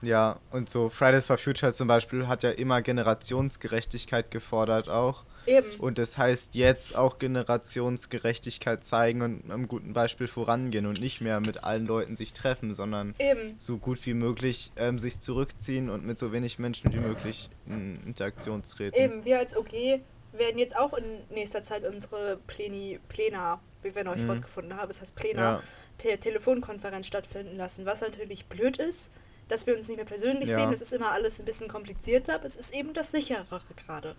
Ja, 0.02 0.40
und 0.52 0.70
so 0.70 0.90
Fridays 0.90 1.28
for 1.28 1.38
Future 1.38 1.72
zum 1.72 1.88
Beispiel 1.88 2.28
hat 2.28 2.44
ja 2.44 2.52
immer 2.52 2.82
Generationsgerechtigkeit 2.82 4.30
gefordert 4.30 4.90
auch. 4.90 5.24
Eben. 5.46 5.70
Und 5.80 5.98
das 5.98 6.18
heißt 6.18 6.56
jetzt 6.56 6.96
auch 6.96 7.20
Generationsgerechtigkeit 7.20 8.84
zeigen 8.84 9.22
und 9.22 9.52
einem 9.52 9.68
guten 9.68 9.94
Beispiel 9.94 10.28
vorangehen 10.28 10.86
und 10.86 11.00
nicht 11.00 11.22
mehr 11.22 11.40
mit 11.40 11.64
allen 11.64 11.86
Leuten 11.86 12.16
sich 12.16 12.34
treffen, 12.34 12.74
sondern 12.74 13.16
Eben. 13.20 13.56
so 13.58 13.78
gut 13.78 14.06
wie 14.06 14.14
möglich 14.14 14.72
ähm, 14.76 15.00
sich 15.00 15.20
zurückziehen 15.20 15.90
und 15.90 16.06
mit 16.06 16.20
so 16.20 16.32
wenig 16.32 16.60
Menschen 16.60 16.92
wie 16.94 17.00
möglich 17.00 17.50
in 17.68 18.00
Interaktion 18.06 18.64
treten. 18.64 18.98
Eben, 18.98 19.26
wir 19.26 19.40
als 19.40 19.56
OG 19.56 20.02
werden 20.34 20.58
jetzt 20.58 20.76
auch 20.76 20.94
in 20.94 21.04
nächster 21.30 21.64
Zeit 21.64 21.86
unsere 21.86 22.38
Pläni, 22.48 23.00
Pläna, 23.10 23.60
wie 23.84 23.96
wir 23.96 24.04
neulich 24.04 24.24
mhm. 24.24 24.32
rausgefunden 24.32 24.78
haben, 24.78 24.88
das 24.88 25.02
heißt 25.02 25.16
Pläna, 25.16 25.42
ja. 25.42 25.64
per 25.98 26.20
Telefonkonferenz 26.20 27.08
stattfinden 27.08 27.56
lassen, 27.56 27.86
was 27.86 28.02
natürlich 28.02 28.46
blöd 28.48 28.78
ist, 28.78 29.12
dass 29.48 29.68
wir 29.68 29.76
uns 29.78 29.88
nicht 29.88 29.98
mehr 29.98 30.06
persönlich 30.06 30.50
ja. 30.50 30.58
sehen. 30.58 30.72
Das 30.72 30.82
ist 30.82 30.92
immer 30.92 31.12
alles 31.12 31.40
ein 31.40 31.46
bisschen 31.46 31.68
komplizierter, 31.68 32.36
aber 32.36 32.46
es 32.46 32.56
ist 32.56 32.74
eben 32.74 32.94
das 32.94 33.12
sicherere 33.12 33.62
gerade. 33.76 34.16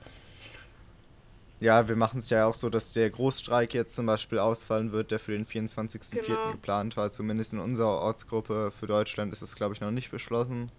Ja, 1.58 1.88
wir 1.88 1.96
machen 1.96 2.18
es 2.18 2.28
ja 2.28 2.46
auch 2.46 2.54
so, 2.54 2.68
dass 2.68 2.92
der 2.92 3.08
Großstreik 3.08 3.72
jetzt 3.72 3.94
zum 3.94 4.06
Beispiel 4.06 4.38
ausfallen 4.38 4.92
wird, 4.92 5.10
der 5.10 5.18
für 5.18 5.32
den 5.32 5.46
24.04. 5.46 6.20
Genau. 6.20 6.52
geplant 6.52 6.96
war. 6.96 7.10
Zumindest 7.10 7.54
in 7.54 7.60
unserer 7.60 8.00
Ortsgruppe 8.00 8.70
für 8.78 8.86
Deutschland 8.86 9.32
ist 9.32 9.42
es, 9.42 9.56
glaube 9.56 9.75
ich, 9.75 9.80
noch 9.80 9.90
nicht 9.90 10.10
beschlossen. 10.10 10.70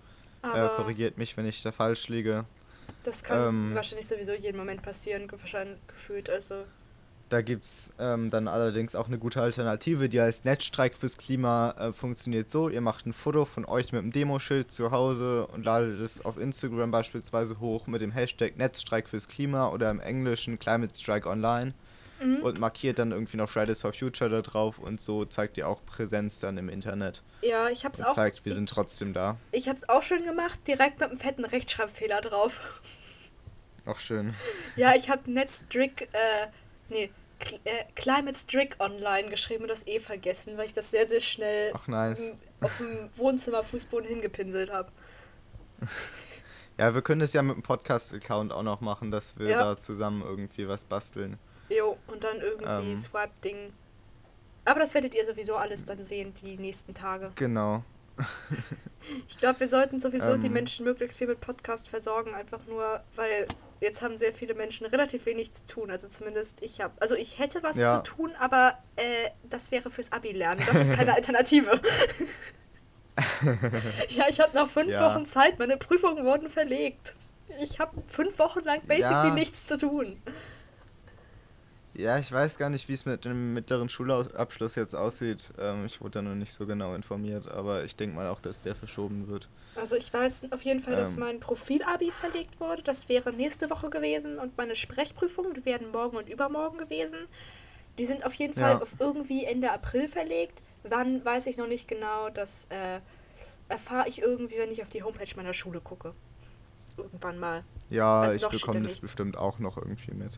äh, 0.43 0.67
korrigiert 0.75 1.17
mich, 1.17 1.35
wenn 1.35 1.47
ich 1.47 1.63
da 1.63 1.71
falsch 1.71 2.07
liege. 2.09 2.45
Das 3.03 3.23
kann 3.23 3.47
ähm, 3.47 3.75
wahrscheinlich 3.75 4.07
sowieso 4.07 4.33
jeden 4.33 4.57
Moment 4.57 4.81
passieren, 4.81 5.29
wahrscheinlich 5.31 5.79
gefühlt. 5.87 6.29
Also 6.29 6.65
da 7.29 7.41
gibt 7.41 7.65
es 7.65 7.93
ähm, 7.99 8.29
dann 8.29 8.47
allerdings 8.47 8.95
auch 8.95 9.07
eine 9.07 9.17
gute 9.17 9.41
Alternative, 9.41 10.09
die 10.09 10.21
heißt 10.21 10.45
Netzstreik 10.45 10.95
fürs 10.95 11.17
Klima. 11.17 11.75
Äh, 11.77 11.93
funktioniert 11.93 12.49
so: 12.49 12.69
Ihr 12.69 12.81
macht 12.81 13.05
ein 13.05 13.13
Foto 13.13 13.45
von 13.45 13.65
euch 13.65 13.91
mit 13.91 14.01
einem 14.01 14.11
Demoschild 14.11 14.71
zu 14.71 14.91
Hause 14.91 15.47
und 15.47 15.65
ladet 15.65 15.99
es 15.99 16.23
auf 16.23 16.37
Instagram 16.37 16.91
beispielsweise 16.91 17.59
hoch 17.59 17.87
mit 17.87 18.01
dem 18.01 18.11
Hashtag 18.11 18.57
Netzstreik 18.57 19.09
fürs 19.09 19.27
Klima 19.27 19.69
oder 19.69 19.91
im 19.91 19.99
Englischen 19.99 20.57
Climate 20.59 20.93
Strike 20.95 21.29
Online 21.29 21.73
mhm. 22.21 22.37
und 22.37 22.59
markiert 22.59 22.99
dann 22.99 23.11
irgendwie 23.11 23.37
noch 23.37 23.49
Fridays 23.49 23.81
for 23.81 23.93
Future 23.93 24.29
da 24.29 24.41
drauf 24.41 24.79
und 24.79 25.01
so 25.01 25.25
zeigt 25.25 25.57
ihr 25.57 25.67
auch 25.67 25.83
Präsenz 25.85 26.39
dann 26.39 26.57
im 26.57 26.69
Internet. 26.69 27.23
Ja, 27.41 27.69
ich 27.69 27.85
hab's 27.85 27.99
und 27.99 28.05
auch. 28.05 28.15
zeigt, 28.15 28.45
wir 28.45 28.51
ich, 28.51 28.55
sind 28.55 28.69
trotzdem 28.69 29.13
da. 29.13 29.37
Ich 29.51 29.67
hab's 29.67 29.87
auch 29.89 30.03
schon 30.03 30.23
gemacht, 30.23 30.59
direkt 30.67 30.99
mit 30.99 31.09
einem 31.09 31.19
fetten 31.19 31.45
Rechtschreibfehler 31.45 32.21
drauf. 32.21 32.81
Auch 33.85 33.99
schön. 33.99 34.33
Ja, 34.75 34.95
ich 34.95 35.09
hab 35.09 35.27
Netzstreik. 35.27 36.09
Äh, 36.13 36.47
nee, 36.89 37.09
äh, 37.63 37.83
Climate 37.95 38.37
Strick 38.37 38.75
Online 38.79 39.29
geschrieben 39.29 39.63
und 39.63 39.69
das 39.69 39.85
eh 39.87 39.99
vergessen, 39.99 40.57
weil 40.57 40.67
ich 40.67 40.73
das 40.73 40.91
sehr, 40.91 41.07
sehr 41.07 41.21
schnell 41.21 41.71
Ach, 41.73 41.87
nice. 41.87 42.33
auf 42.61 42.77
dem 42.77 43.09
Wohnzimmerfußboden 43.15 44.07
hingepinselt 44.07 44.71
habe. 44.71 44.91
Ja, 46.79 46.93
wir 46.93 47.01
können 47.01 47.21
es 47.21 47.33
ja 47.33 47.41
mit 47.41 47.55
dem 47.55 47.63
Podcast-Account 47.63 48.51
auch 48.51 48.61
noch 48.61 48.81
machen, 48.81 49.09
dass 49.09 49.39
wir 49.39 49.49
ja. 49.49 49.63
da 49.63 49.79
zusammen 49.79 50.21
irgendwie 50.21 50.67
was 50.67 50.85
basteln. 50.85 51.39
Jo, 51.69 51.97
und 52.05 52.23
dann 52.23 52.39
irgendwie 52.39 52.91
ähm, 52.91 52.95
Swipe-Ding 52.97 53.71
Aber 54.63 54.79
das 54.79 54.93
werdet 54.93 55.15
ihr 55.15 55.25
sowieso 55.25 55.55
alles 55.55 55.85
dann 55.85 56.03
sehen, 56.03 56.35
die 56.43 56.55
nächsten 56.55 56.93
Tage. 56.93 57.31
Genau. 57.35 57.83
Ich 59.29 59.37
glaube, 59.37 59.61
wir 59.61 59.67
sollten 59.69 60.01
sowieso 60.01 60.35
die 60.37 60.47
Ähm. 60.47 60.53
Menschen 60.53 60.83
möglichst 60.83 61.17
viel 61.17 61.27
mit 61.27 61.39
Podcast 61.39 61.87
versorgen, 61.87 62.33
einfach 62.33 62.59
nur, 62.67 63.01
weil 63.15 63.47
jetzt 63.81 64.01
haben 64.01 64.17
sehr 64.17 64.33
viele 64.33 64.53
Menschen 64.53 64.85
relativ 64.87 65.25
wenig 65.25 65.53
zu 65.53 65.65
tun. 65.65 65.91
Also 65.91 66.07
zumindest 66.07 66.61
ich 66.63 66.81
habe, 66.81 66.93
also 66.99 67.15
ich 67.15 67.39
hätte 67.39 67.63
was 67.63 67.77
Ja. 67.77 68.03
zu 68.03 68.11
tun, 68.15 68.31
aber 68.39 68.77
äh, 68.95 69.29
das 69.49 69.71
wäre 69.71 69.89
fürs 69.89 70.11
Abi 70.11 70.31
lernen. 70.31 70.63
Das 70.65 70.75
ist 70.87 70.93
keine 70.93 71.13
Alternative. 71.15 71.79
ja, 74.09 74.25
ich 74.29 74.39
habe 74.39 74.55
noch 74.55 74.69
fünf 74.69 74.91
Ja. 74.91 75.13
Wochen 75.13 75.25
Zeit. 75.25 75.59
Meine 75.59 75.77
Prüfungen 75.77 76.23
wurden 76.25 76.49
verlegt. 76.49 77.15
Ich 77.61 77.79
habe 77.79 78.01
fünf 78.07 78.37
Wochen 78.39 78.63
lang 78.63 78.81
basically 78.81 79.29
Ja. 79.29 79.33
nichts 79.33 79.67
zu 79.67 79.77
tun. 79.77 80.21
Ja, 81.97 82.19
ich 82.19 82.31
weiß 82.31 82.59
gar 82.59 82.69
nicht, 82.69 82.87
wie 82.89 82.93
es 82.93 83.05
mit 83.07 83.25
dem 83.25 83.55
mittleren 83.55 83.89
Schulabschluss 83.89 84.75
jetzt 84.75 84.93
aussieht. 84.93 85.51
Ähm, 85.57 85.83
ich 85.85 85.99
wurde 85.99 86.11
da 86.11 86.21
noch 86.21 86.35
nicht 86.35 86.53
so 86.53 86.67
genau 86.67 86.93
informiert, 86.93 87.47
aber 87.49 87.85
ich 87.85 87.95
denke 87.95 88.15
mal 88.15 88.29
auch, 88.29 88.39
dass 88.39 88.61
der 88.61 88.75
verschoben 88.75 89.27
wird. 89.27 89.49
Also 89.75 89.95
ich 89.95 90.13
weiß 90.13 90.51
auf 90.51 90.61
jeden 90.61 90.79
Fall, 90.79 90.95
dass 90.95 91.15
Ähm. 91.15 91.21
mein 91.21 91.39
Profilabi 91.39 92.11
verlegt 92.11 92.59
wurde. 92.59 92.83
Das 92.83 93.09
wäre 93.09 93.33
nächste 93.33 93.71
Woche 93.71 93.89
gewesen 93.89 94.37
und 94.37 94.55
meine 94.57 94.75
Sprechprüfungen 94.75 95.55
die 95.55 95.65
werden 95.65 95.89
morgen 95.91 96.17
und 96.17 96.29
übermorgen 96.29 96.77
gewesen. 96.77 97.17
Die 97.97 98.05
sind 98.05 98.23
auf 98.27 98.33
jeden 98.35 98.53
Fall 98.53 98.73
Ja. 98.73 98.81
auf 98.81 98.89
irgendwie 98.99 99.45
Ende 99.45 99.71
April 99.71 100.07
verlegt. 100.07 100.61
Wann 100.83 101.25
weiß 101.25 101.47
ich 101.47 101.57
noch 101.57 101.67
nicht 101.67 101.87
genau. 101.87 102.29
Das 102.29 102.67
äh, 102.69 102.99
erfahre 103.69 104.07
ich 104.07 104.21
irgendwie, 104.21 104.59
wenn 104.59 104.69
ich 104.69 104.83
auf 104.83 104.89
die 104.89 105.01
Homepage 105.01 105.33
meiner 105.35 105.55
Schule 105.55 105.81
gucke. 105.81 106.13
Irgendwann 106.95 107.39
mal. 107.39 107.63
Ja, 107.89 108.21
Also 108.21 108.35
ich 108.35 108.47
bekomme 108.47 108.73
da 108.73 108.79
das 108.81 108.87
nichts. 108.89 109.01
bestimmt 109.01 109.35
auch 109.35 109.57
noch 109.57 109.77
irgendwie 109.77 110.13
mit. 110.13 110.37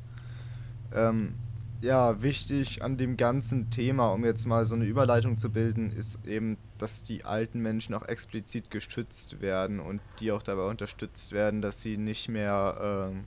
Ähm, 0.96 1.36
ja, 1.82 2.22
wichtig 2.22 2.84
an 2.84 2.98
dem 2.98 3.16
ganzen 3.16 3.70
Thema, 3.70 4.12
um 4.12 4.26
jetzt 4.26 4.46
mal 4.46 4.66
so 4.66 4.76
eine 4.76 4.86
Überleitung 4.86 5.38
zu 5.38 5.50
bilden, 5.50 5.92
ist 5.92 6.26
eben, 6.26 6.58
dass 6.78 7.04
die 7.04 7.24
alten 7.24 7.62
Menschen 7.62 7.96
auch 7.96 8.06
explizit 8.06 8.70
geschützt 8.70 9.42
werden 9.42 9.80
und 9.80 10.02
die 10.20 10.32
auch 10.32 10.42
dabei 10.42 10.64
unterstützt 10.64 11.32
werden, 11.32 11.62
dass 11.62 11.82
sie 11.82 11.98
nicht 11.98 12.28
mehr 12.28 13.10
ähm, 13.12 13.26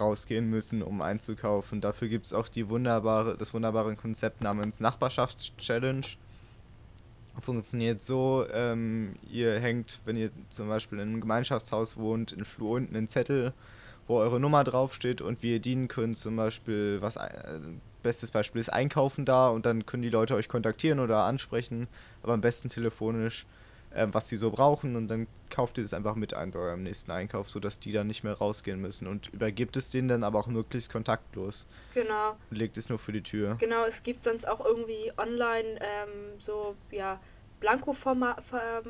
rausgehen 0.00 0.50
müssen, 0.50 0.82
um 0.82 1.02
einzukaufen. 1.02 1.80
Dafür 1.80 2.08
gibt 2.08 2.26
es 2.26 2.32
auch 2.32 2.48
die 2.48 2.68
wunderbare, 2.68 3.36
das 3.36 3.54
wunderbare 3.54 3.94
Konzept 3.94 4.40
namens 4.40 4.80
Nachbarschaftschallenge. 4.80 6.06
Funktioniert 7.40 8.02
so, 8.02 8.46
ähm, 8.52 9.16
ihr 9.30 9.58
hängt, 9.58 10.00
wenn 10.04 10.16
ihr 10.16 10.30
zum 10.48 10.68
Beispiel 10.68 10.98
in 10.98 11.08
einem 11.08 11.20
Gemeinschaftshaus 11.20 11.96
wohnt, 11.96 12.32
in 12.32 12.44
Flur 12.44 12.76
unten 12.76 12.96
einen 12.96 13.08
Zettel, 13.08 13.52
wo 14.06 14.18
eure 14.18 14.38
Nummer 14.40 14.64
draufsteht 14.64 15.20
und 15.20 15.42
wie 15.42 15.52
ihr 15.54 15.60
dienen 15.60 15.88
könnt. 15.88 16.16
Zum 16.18 16.36
Beispiel, 16.36 16.98
was 17.00 17.16
äh, 17.16 17.30
bestes 18.02 18.30
Beispiel 18.30 18.60
ist 18.60 18.68
Einkaufen 18.72 19.24
da 19.24 19.48
und 19.48 19.64
dann 19.66 19.86
können 19.86 20.02
die 20.02 20.10
Leute 20.10 20.34
euch 20.34 20.48
kontaktieren 20.48 21.00
oder 21.00 21.24
ansprechen, 21.24 21.88
aber 22.22 22.34
am 22.34 22.40
besten 22.42 22.68
telefonisch, 22.68 23.46
ähm, 23.94 24.12
was 24.12 24.28
sie 24.28 24.36
so 24.36 24.50
brauchen 24.50 24.96
und 24.96 25.08
dann 25.08 25.26
kauft 25.48 25.78
ihr 25.78 25.84
das 25.84 25.94
einfach 25.94 26.14
mit 26.16 26.34
ein 26.34 26.50
bei 26.50 26.58
eurem 26.58 26.82
nächsten 26.82 27.10
Einkauf, 27.12 27.48
sodass 27.48 27.78
die 27.80 27.92
dann 27.92 28.06
nicht 28.08 28.22
mehr 28.24 28.34
rausgehen 28.34 28.80
müssen 28.80 29.06
und 29.06 29.28
übergibt 29.32 29.76
es 29.76 29.88
denen 29.90 30.08
dann 30.08 30.22
aber 30.24 30.38
auch 30.40 30.48
möglichst 30.48 30.90
kontaktlos 30.92 31.66
Genau. 31.94 32.36
und 32.50 32.56
legt 32.58 32.76
es 32.76 32.88
nur 32.90 32.98
für 32.98 33.12
die 33.12 33.22
Tür. 33.22 33.56
Genau, 33.58 33.84
es 33.84 34.02
gibt 34.02 34.22
sonst 34.24 34.46
auch 34.46 34.62
irgendwie 34.64 35.10
online 35.16 35.78
ähm, 35.80 36.38
so, 36.38 36.74
ja, 36.90 37.20
Blanko-Formular, 37.60 38.42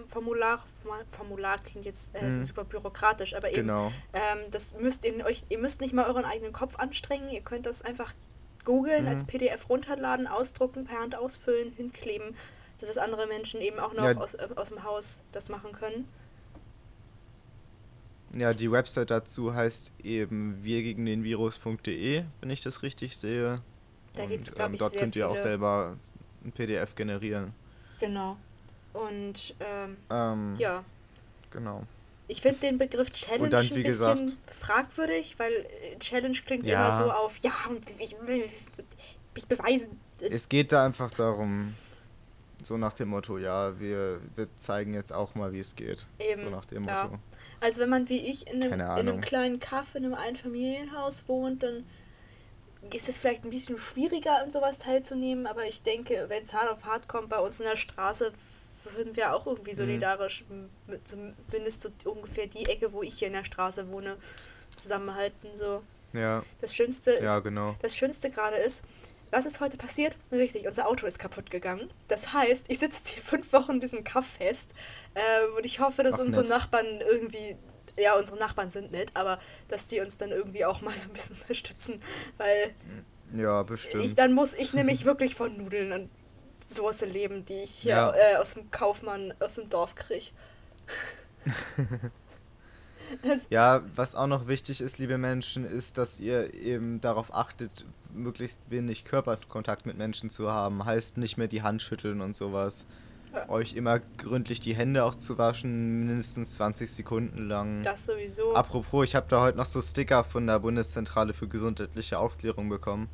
Formular, 0.06 0.64
Formular 1.10 1.58
klingt 1.58 1.86
jetzt 1.86 2.14
äh, 2.14 2.24
Mhm. 2.24 2.44
super 2.44 2.64
bürokratisch, 2.64 3.34
aber 3.34 3.48
eben 3.50 3.66
Genau. 3.68 3.92
Ähm, 4.12 4.38
das 4.50 4.74
müsst 4.74 5.04
ihr 5.04 5.24
euch, 5.24 5.44
ihr 5.48 5.58
müsst 5.58 5.80
nicht 5.80 5.92
mal 5.94 6.06
euren 6.06 6.24
eigenen 6.24 6.52
Kopf 6.52 6.76
anstrengen. 6.78 7.30
Ihr 7.30 7.40
könnt 7.42 7.66
das 7.66 7.82
einfach 7.82 8.12
googeln, 8.64 9.04
Mhm. 9.04 9.10
als 9.10 9.24
PDF 9.24 9.68
runterladen, 9.68 10.26
ausdrucken, 10.26 10.84
per 10.86 10.98
Hand 11.00 11.14
ausfüllen, 11.14 11.72
hinkleben, 11.76 12.34
sodass 12.76 12.98
andere 12.98 13.26
Menschen 13.26 13.60
eben 13.60 13.78
auch 13.78 13.92
noch 13.92 14.04
Ja. 14.04 14.16
aus, 14.16 14.34
äh, 14.34 14.48
aus 14.56 14.70
dem 14.70 14.82
Haus 14.82 15.22
das 15.32 15.48
machen 15.48 15.72
können. 15.72 16.08
Ja, 18.36 18.52
die 18.52 18.70
Website 18.72 19.10
dazu 19.10 19.54
heißt 19.54 19.92
eben 20.02 20.58
wir 20.64 20.82
gegen 20.82 21.06
den 21.06 21.22
Virus.de, 21.22 22.24
wenn 22.40 22.50
ich 22.50 22.62
das 22.62 22.82
richtig 22.82 23.16
sehe. 23.16 23.60
Da 24.14 24.24
Und, 24.24 24.28
geht's, 24.30 24.52
ähm, 24.58 24.72
ich, 24.74 24.80
dort 24.80 24.94
könnt 24.96 25.14
ihr 25.14 25.28
auch 25.28 25.38
selber 25.38 25.96
ein 26.44 26.50
PDF 26.52 26.94
generieren. 26.96 27.52
Genau. 28.00 28.36
Und 28.94 29.54
ähm, 29.60 29.96
Ähm, 30.10 30.54
ja, 30.58 30.82
Genau. 31.50 31.82
ich 32.28 32.40
finde 32.40 32.60
den 32.60 32.78
Begriff 32.78 33.10
Challenge 33.12 33.50
dann, 33.50 33.60
ein 33.60 33.68
bisschen 33.68 33.84
gesagt- 33.84 34.36
fragwürdig, 34.50 35.34
weil 35.38 35.52
äh, 35.52 35.98
Challenge 35.98 36.38
klingt 36.46 36.64
Ja. 36.66 36.86
immer 36.88 36.96
so 36.96 37.10
auf, 37.12 37.36
ja, 37.38 37.52
und 37.68 37.82
ich 38.00 38.16
will 38.22 38.48
mich 39.34 39.44
beweisen. 39.46 40.00
Es- 40.20 40.48
geht 40.48 40.72
da 40.72 40.84
einfach 40.86 41.10
darum, 41.10 41.74
so 42.62 42.76
nach 42.78 42.92
dem 42.94 43.08
Motto, 43.08 43.36
ja, 43.36 43.78
wir, 43.78 44.20
wir 44.36 44.48
zeigen 44.56 44.94
jetzt 44.94 45.12
auch 45.12 45.34
mal, 45.34 45.52
wie 45.52 45.58
es 45.60 45.74
geht. 45.76 46.06
Eben, 46.18 46.44
so 46.44 46.50
nach 46.50 46.64
dem 46.64 46.84
ja. 46.84 47.04
Motto. 47.04 47.16
Also 47.60 47.80
wenn 47.82 47.90
man 47.90 48.08
wie 48.08 48.18
ich 48.30 48.46
in 48.46 48.62
einem, 48.62 48.72
in 48.74 48.80
einem 48.82 49.20
kleinen 49.20 49.58
Kaff, 49.58 49.94
in 49.94 50.04
einem 50.04 50.14
Einfamilienhaus 50.14 51.24
wohnt, 51.28 51.62
dann 51.62 51.84
ist 52.92 53.08
es 53.08 53.18
vielleicht 53.18 53.44
ein 53.44 53.50
bisschen 53.50 53.78
schwieriger, 53.78 54.40
an 54.42 54.50
sowas 54.50 54.78
teilzunehmen, 54.78 55.46
aber 55.46 55.64
ich 55.66 55.82
denke, 55.82 56.26
wenn 56.28 56.42
es 56.42 56.52
hart 56.52 56.70
auf 56.70 56.84
hart 56.84 57.08
kommt, 57.08 57.30
bei 57.30 57.38
uns 57.38 57.58
in 57.60 57.66
der 57.66 57.76
Straße 57.76 58.32
würden 58.94 59.16
wir 59.16 59.34
auch 59.34 59.46
irgendwie 59.46 59.72
Mhm. 59.72 59.76
solidarisch, 59.76 60.44
m- 60.50 60.70
mit 60.86 61.06
zumindest 61.08 61.82
so 61.82 61.90
ungefähr 62.10 62.46
die 62.46 62.66
Ecke, 62.66 62.92
wo 62.92 63.02
ich 63.02 63.14
hier 63.18 63.28
in 63.28 63.34
der 63.34 63.44
Straße 63.44 63.88
wohne, 63.90 64.16
zusammenhalten. 64.76 65.48
So. 65.56 65.82
Ja, 66.12 66.44
Das 66.60 66.74
Schönste 66.74 67.12
ja, 67.22 67.36
ist, 67.38 67.44
genau. 67.44 67.76
das 67.82 67.96
Schönste 67.96 68.30
gerade 68.30 68.56
ist, 68.56 68.84
was 69.30 69.46
ist 69.46 69.60
heute 69.60 69.76
passiert? 69.76 70.16
Richtig, 70.30 70.66
unser 70.66 70.86
Auto 70.88 71.06
ist 71.06 71.18
kaputt 71.18 71.50
gegangen. 71.50 71.90
Das 72.08 72.32
heißt, 72.32 72.66
ich 72.68 72.78
sitze 72.78 72.98
jetzt 72.98 73.08
hier 73.08 73.22
fünf 73.24 73.52
Wochen 73.52 73.72
in 73.72 73.80
diesem 73.80 74.04
Kaff 74.04 74.26
fest 74.38 74.72
ähm, 75.14 75.54
und 75.56 75.66
ich 75.66 75.80
hoffe, 75.80 76.02
dass 76.04 76.14
Ach, 76.16 76.20
unsere 76.20 76.42
nett. 76.42 76.50
Nachbarn 76.50 77.00
irgendwie, 77.00 77.56
ja, 77.98 78.16
unsere 78.16 78.38
Nachbarn 78.38 78.70
sind 78.70 78.92
nett, 78.92 79.10
aber 79.14 79.40
dass 79.68 79.86
die 79.88 80.00
uns 80.00 80.16
dann 80.18 80.30
irgendwie 80.30 80.64
auch 80.64 80.80
mal 80.82 80.96
so 80.96 81.08
ein 81.08 81.12
bisschen 81.14 81.36
unterstützen, 81.40 82.00
weil 82.36 82.70
Ja, 83.36 83.62
ich, 83.62 83.66
bestimmt. 83.66 84.18
dann 84.18 84.34
muss 84.34 84.54
ich 84.54 84.72
nämlich 84.72 85.04
wirklich 85.04 85.34
von 85.34 85.56
Nudeln 85.56 85.92
und 85.92 86.10
Soße 86.68 87.06
leben, 87.06 87.44
die 87.44 87.62
ich 87.62 87.70
hier 87.70 87.92
Ja. 87.92 88.14
äh, 88.14 88.36
aus 88.36 88.54
dem 88.54 88.70
Kaufmann 88.70 89.34
aus 89.40 89.54
dem 89.56 89.68
Dorf 89.68 89.94
kriege. 89.94 90.26
Ja, 93.50 93.82
was 93.94 94.14
auch 94.14 94.26
noch 94.26 94.48
wichtig 94.48 94.80
ist, 94.80 94.98
liebe 94.98 95.18
Menschen, 95.18 95.64
ist, 95.64 95.98
dass 95.98 96.18
ihr 96.18 96.52
eben 96.54 97.00
darauf 97.00 97.32
achtet, 97.34 97.84
möglichst 98.12 98.60
wenig 98.70 99.04
Körperkontakt 99.04 99.86
mit 99.86 99.98
Menschen 99.98 100.30
zu 100.30 100.50
haben. 100.50 100.84
Heißt 100.84 101.18
nicht 101.18 101.36
mehr 101.36 101.46
die 101.46 101.62
Hand 101.62 101.82
schütteln 101.82 102.20
und 102.20 102.34
sowas. 102.34 102.86
Ja. 103.34 103.48
Euch 103.50 103.74
immer 103.74 104.00
gründlich 104.18 104.60
die 104.60 104.74
Hände 104.74 105.04
auch 105.04 105.14
zu 105.16 105.36
waschen, 105.38 106.06
mindestens 106.06 106.54
20 106.54 106.90
Sekunden 106.90 107.46
lang. 107.48 107.82
Das 107.82 108.06
sowieso. 108.06 108.54
Apropos, 108.54 109.04
ich 109.04 109.14
habe 109.14 109.26
da 109.28 109.40
heute 109.42 109.58
noch 109.58 109.66
so 109.66 109.82
Sticker 109.82 110.24
von 110.24 110.46
der 110.46 110.58
Bundeszentrale 110.60 111.34
für 111.34 111.46
gesundheitliche 111.46 112.18
Aufklärung 112.18 112.68
bekommen. 112.68 113.08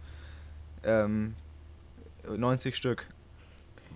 Ähm, 0.85 1.35
90 2.28 2.76
Stück. 2.76 3.07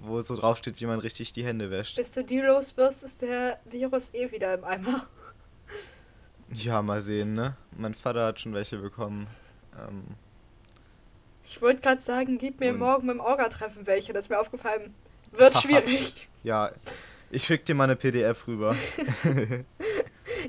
Wo 0.06 0.20
so 0.20 0.36
drauf 0.36 0.58
steht, 0.58 0.80
wie 0.80 0.86
man 0.86 0.98
richtig 0.98 1.32
die 1.32 1.44
Hände 1.44 1.70
wäscht. 1.70 1.96
Bis 1.96 2.12
du 2.12 2.22
die 2.24 2.40
los 2.40 2.76
wirst, 2.76 3.02
ist 3.02 3.22
der 3.22 3.58
Virus 3.64 4.12
eh 4.14 4.30
wieder 4.32 4.54
im 4.54 4.64
Eimer. 4.64 5.06
Ja, 6.52 6.82
mal 6.82 7.00
sehen, 7.00 7.32
ne? 7.34 7.56
Mein 7.76 7.94
Vater 7.94 8.26
hat 8.26 8.40
schon 8.40 8.52
welche 8.54 8.76
bekommen. 8.78 9.26
Ähm, 9.78 10.04
Ich 11.48 11.60
wollte 11.62 11.80
gerade 11.80 12.00
sagen, 12.02 12.38
gib 12.38 12.60
mir 12.60 12.72
morgen 12.72 13.06
beim 13.06 13.20
Orga-Treffen 13.20 13.86
welche, 13.86 14.12
das 14.12 14.26
ist 14.26 14.28
mir 14.30 14.38
aufgefallen. 14.38 14.94
Wird 15.32 15.54
schwierig. 15.62 16.28
ja, 16.42 16.70
ich 17.30 17.44
schick 17.44 17.64
dir 17.64 17.74
mal 17.74 17.84
eine 17.84 17.96
PDF 17.96 18.46
rüber. 18.46 18.76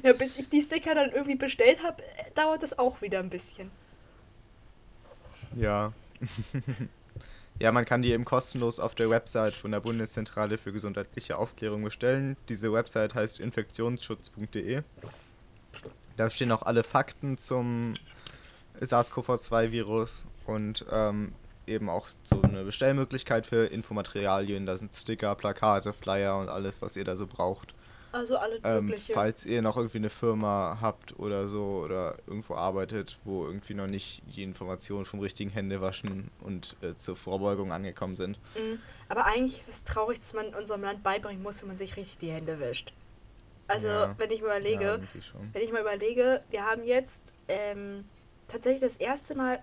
Ja, 0.04 0.14
bis 0.14 0.38
ich 0.38 0.50
die 0.50 0.62
Sticker 0.62 0.94
dann 0.94 1.12
irgendwie 1.12 1.36
bestellt 1.36 1.82
habe, 1.84 2.04
dauert 2.34 2.64
das 2.64 2.78
auch 2.78 3.02
wieder 3.02 3.20
ein 3.20 3.30
bisschen. 3.30 3.72
Ja. 5.56 5.94
Ja, 7.60 7.72
man 7.72 7.86
kann 7.86 8.02
die 8.02 8.12
eben 8.12 8.26
kostenlos 8.26 8.80
auf 8.80 8.96
der 8.96 9.10
Website 9.10 9.54
von 9.54 9.72
der 9.72 9.80
Bundeszentrale 9.80 10.58
für 10.58 10.74
gesundheitliche 10.74 11.38
Aufklärung 11.38 11.84
bestellen. 11.84 12.36
Diese 12.50 12.74
Website 12.74 13.16
heißt 13.16 13.40
infektionsschutz.de. 13.40 14.82
Da 16.18 16.30
stehen 16.30 16.52
auch 16.52 16.64
alle 16.64 16.84
Fakten 16.84 17.38
zum 17.38 17.94
SARS-CoV-2-Virus 18.82 20.26
und 20.46 20.86
ähm, 20.92 21.34
eben 21.66 21.90
auch 21.90 22.08
so 22.24 22.42
eine 22.42 22.64
Bestellmöglichkeit 22.64 23.46
für 23.48 23.66
Infomaterialien. 23.66 24.66
Da 24.66 24.78
sind 24.78 24.94
Sticker, 24.94 25.34
Plakate, 25.36 25.94
Flyer 25.94 26.38
und 26.38 26.50
alles, 26.50 26.82
was 26.82 26.96
ihr 26.98 27.06
da 27.06 27.16
so 27.16 27.26
braucht. 27.26 27.74
Also 28.16 28.38
alles 28.38 28.62
Ähm, 28.64 28.86
Mögliche. 28.86 29.12
falls 29.14 29.46
ihr 29.46 29.62
noch 29.62 29.76
irgendwie 29.76 29.98
eine 29.98 30.10
Firma 30.10 30.78
habt 30.82 31.20
oder 31.20 31.48
so 31.50 31.82
oder 31.84 32.18
irgendwo 32.28 32.56
arbeitet, 32.56 33.20
wo 33.26 33.46
irgendwie 33.46 33.74
noch 33.74 33.88
nicht 33.88 34.22
die 34.26 34.44
Informationen 34.44 35.06
vom 35.06 35.20
richtigen 35.20 35.50
Händewaschen 35.50 36.32
und 36.42 36.78
äh, 36.82 36.96
zur 36.96 37.16
Vorbeugung 37.18 37.74
angekommen 37.74 38.16
sind. 38.16 38.40
Mhm. 38.56 38.80
Aber 39.10 39.26
eigentlich 39.26 39.60
ist 39.60 39.68
es 39.70 39.84
traurig, 39.84 40.20
dass 40.20 40.34
man 40.34 40.54
unserem 40.56 40.82
Land 40.84 41.04
beibringen 41.04 41.44
muss, 41.44 41.62
wie 41.62 41.66
man 41.68 41.76
sich 41.76 41.98
richtig 41.98 42.18
die 42.20 42.32
Hände 42.32 42.60
wäscht. 42.60 42.94
Also, 43.68 43.88
Ja. 43.88 44.16
wenn 44.18 44.32
ich 44.32 44.40
mir 44.42 44.48
überlege, 44.48 44.86
Ja, 45.14 45.40
wenn 45.52 45.62
ich 45.62 45.72
mal 45.74 45.82
überlege, 45.82 46.42
wir 46.52 46.64
haben 46.66 46.84
jetzt 46.86 47.34
ähm, 47.50 48.06
tatsächlich 48.48 48.82
das 48.82 48.96
erste 48.98 49.36
Mal 49.36 49.60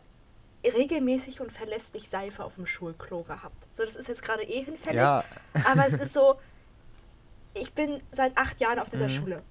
regelmäßig 0.64 1.40
und 1.40 1.50
verlässlich 1.50 2.08
Seife 2.08 2.44
auf 2.44 2.54
dem 2.56 2.66
Schulklo 2.66 3.22
gehabt. 3.22 3.66
So, 3.72 3.84
das 3.84 3.96
ist 3.96 4.08
jetzt 4.08 4.22
gerade 4.22 4.42
eh 4.44 4.62
hinfällig. 4.62 4.98
Ja. 4.98 5.24
Aber 5.64 5.86
es 5.88 5.94
ist 5.94 6.12
so, 6.12 6.38
ich 7.54 7.72
bin 7.72 8.02
seit 8.12 8.36
acht 8.36 8.60
Jahren 8.60 8.78
auf 8.78 8.88
dieser 8.88 9.06
Mhm. 9.08 9.10
Schule. 9.10 9.42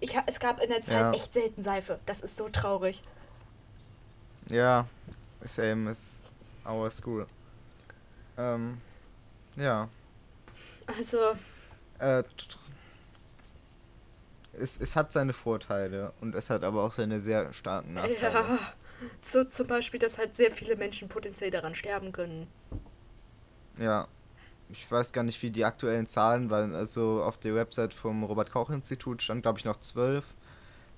Ich, 0.00 0.14
es 0.26 0.38
gab 0.40 0.60
in 0.62 0.68
der 0.70 0.80
Zeit 0.80 0.92
Ja. 1.00 1.12
echt 1.12 1.32
selten 1.32 1.62
Seife. 1.62 1.98
Das 2.06 2.20
ist 2.20 2.36
so 2.36 2.48
traurig. 2.48 3.02
Ja, 4.50 4.86
same 5.44 5.90
as 5.90 6.22
our 6.66 6.90
school. 6.90 7.26
Ähm, 8.36 8.80
ja. 9.56 9.88
Also, 10.86 11.18
Äh, 11.98 12.22
es, 14.52 14.80
es 14.80 14.96
hat 14.96 15.12
seine 15.12 15.32
Vorteile 15.32 16.12
und 16.20 16.34
es 16.34 16.48
hat 16.50 16.62
aber 16.64 16.82
auch 16.84 16.92
seine 16.92 17.20
sehr 17.20 17.52
starken 17.52 17.94
Nachteile. 17.94 18.32
ja. 18.32 18.58
So 19.20 19.44
zum 19.44 19.66
Beispiel, 19.68 20.00
dass 20.00 20.18
halt 20.18 20.34
sehr 20.36 20.50
viele 20.50 20.74
Menschen 20.76 21.08
potenziell 21.08 21.50
daran 21.52 21.74
sterben 21.76 22.10
können. 22.12 22.48
Ja. 23.78 24.08
Ich 24.70 24.90
weiß 24.90 25.12
gar 25.12 25.24
nicht, 25.24 25.42
wie 25.42 25.50
die 25.50 25.64
aktuellen 25.64 26.06
Zahlen 26.06 26.50
waren. 26.50 26.74
Also 26.74 27.22
auf 27.22 27.38
der 27.38 27.54
Website 27.54 27.94
vom 27.94 28.22
Robert-Koch-Institut 28.22 29.22
stand, 29.22 29.42
glaube 29.42 29.58
ich, 29.58 29.64
noch 29.64 29.76
12. 29.76 30.34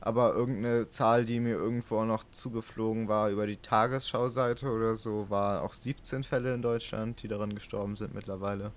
Aber 0.00 0.34
irgendeine 0.34 0.88
Zahl, 0.88 1.24
die 1.24 1.40
mir 1.40 1.56
irgendwo 1.56 2.04
noch 2.04 2.24
zugeflogen 2.30 3.08
war 3.08 3.30
über 3.30 3.46
die 3.46 3.58
Tagesschau-Seite 3.58 4.70
oder 4.70 4.96
so, 4.96 5.28
war 5.28 5.62
auch 5.62 5.74
17 5.74 6.24
Fälle 6.24 6.54
in 6.54 6.62
Deutschland, 6.62 7.22
die 7.22 7.28
daran 7.28 7.54
gestorben 7.54 7.96
sind 7.96 8.14
mittlerweile. 8.14 8.72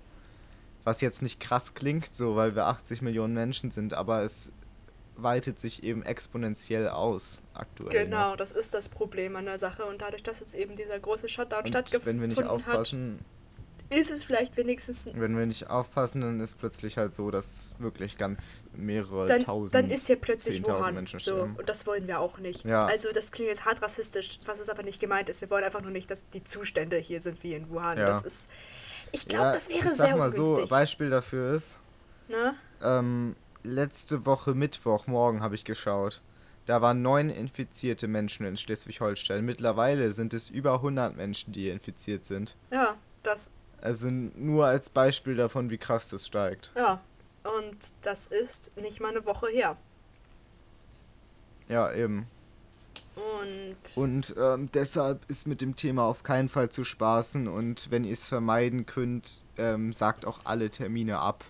Was 0.84 1.00
jetzt 1.00 1.22
nicht 1.22 1.40
krass 1.40 1.72
klingt, 1.72 2.14
so, 2.14 2.36
weil 2.36 2.54
wir 2.54 2.66
80 2.66 3.00
Millionen 3.00 3.32
Menschen 3.32 3.70
sind, 3.70 3.94
aber 3.94 4.22
es 4.22 4.52
weitet 5.16 5.58
sich 5.58 5.82
eben 5.82 6.02
exponentiell 6.02 6.88
aus 6.88 7.42
aktuell. 7.54 8.04
Genau, 8.04 8.30
noch. 8.30 8.36
das 8.36 8.52
ist 8.52 8.74
das 8.74 8.88
Problem 8.88 9.36
an 9.36 9.46
der 9.46 9.58
Sache. 9.58 9.86
Und 9.86 10.02
dadurch, 10.02 10.22
dass 10.22 10.40
jetzt 10.40 10.54
eben 10.54 10.76
dieser 10.76 10.98
große 10.98 11.28
Shutdown 11.28 11.60
Und 11.60 11.68
stattgefunden 11.68 12.06
wenn 12.14 12.20
wir 12.20 12.28
nicht 12.28 12.42
hat, 12.42 12.48
aufpassen, 12.48 13.24
ist 13.90 14.10
es 14.10 14.24
vielleicht 14.24 14.56
wenigstens 14.56 15.04
Wenn 15.12 15.36
wir 15.36 15.46
nicht 15.46 15.70
aufpassen, 15.70 16.20
dann 16.20 16.40
ist 16.40 16.58
plötzlich 16.58 16.98
halt 16.98 17.14
so, 17.14 17.30
dass 17.30 17.72
wirklich 17.78 18.18
ganz 18.18 18.64
mehrere 18.74 19.26
dann, 19.26 19.44
tausend. 19.44 19.74
dann 19.74 19.90
ist 19.90 20.06
hier 20.06 20.16
plötzlich 20.16 20.62
10.000 20.62 20.68
Wuhan. 20.68 20.94
Menschen 20.94 21.20
so, 21.20 21.32
sterben. 21.32 21.56
und 21.56 21.68
das 21.68 21.86
wollen 21.86 22.06
wir 22.06 22.20
auch 22.20 22.38
nicht. 22.38 22.64
Ja. 22.64 22.86
Also 22.86 23.10
das 23.12 23.30
klingt 23.30 23.50
jetzt 23.50 23.64
hart 23.64 23.82
rassistisch, 23.82 24.40
was 24.46 24.60
es 24.60 24.68
aber 24.68 24.82
nicht 24.82 25.00
gemeint 25.00 25.28
ist. 25.28 25.40
Wir 25.40 25.50
wollen 25.50 25.64
einfach 25.64 25.82
nur 25.82 25.90
nicht, 25.90 26.10
dass 26.10 26.28
die 26.30 26.44
Zustände 26.44 26.96
hier 26.96 27.20
sind 27.20 27.42
wie 27.42 27.54
in 27.54 27.70
Wuhan. 27.70 27.98
Ja. 27.98 28.06
Das 28.06 28.22
ist. 28.22 28.48
Ich 29.12 29.28
glaube, 29.28 29.46
ja, 29.46 29.52
das 29.52 29.68
wäre 29.68 29.78
ich 29.78 29.94
sag 29.94 30.06
sehr 30.08 30.16
mal 30.16 30.30
so. 30.30 30.66
Beispiel 30.66 31.10
dafür 31.10 31.54
ist, 31.54 31.78
ne? 32.28 32.54
ähm, 32.82 33.36
letzte 33.62 34.26
Woche 34.26 34.54
Mittwoch, 34.54 35.06
morgen 35.06 35.40
habe 35.40 35.54
ich 35.54 35.64
geschaut. 35.64 36.20
Da 36.66 36.80
waren 36.80 37.02
neun 37.02 37.28
infizierte 37.28 38.08
Menschen 38.08 38.46
in 38.46 38.56
Schleswig-Holstein. 38.56 39.44
Mittlerweile 39.44 40.12
sind 40.12 40.32
es 40.32 40.48
über 40.48 40.74
100 40.74 41.14
Menschen, 41.16 41.52
die 41.52 41.68
infiziert 41.68 42.24
sind. 42.24 42.56
Ja, 42.70 42.96
das, 43.22 43.50
Also 43.84 44.08
nur 44.10 44.64
als 44.66 44.88
Beispiel 44.88 45.36
davon, 45.36 45.68
wie 45.68 45.78
krass 45.78 46.08
das 46.08 46.26
steigt. 46.26 46.72
ja. 46.74 47.00
Und 47.58 47.76
das 48.00 48.28
ist 48.28 48.74
nicht 48.76 49.00
mal 49.00 49.10
eine 49.10 49.26
Woche 49.26 49.48
her. 49.48 49.76
Ja, 51.68 51.92
eben. 51.92 52.26
Und 53.16 53.96
Und 53.96 54.34
ähm, 54.38 54.70
deshalb 54.72 55.28
ist 55.28 55.46
mit 55.46 55.60
dem 55.60 55.76
Thema 55.76 56.04
auf 56.04 56.22
keinen 56.22 56.48
Fall 56.48 56.70
zu 56.70 56.84
spaßen. 56.84 57.46
Und 57.46 57.90
wenn 57.90 58.04
ihr 58.04 58.14
es 58.14 58.24
vermeiden 58.24 58.86
könnt, 58.86 59.42
ähm, 59.58 59.92
sagt 59.92 60.24
auch 60.24 60.40
alle 60.44 60.70
Termine 60.70 61.18
ab. 61.18 61.44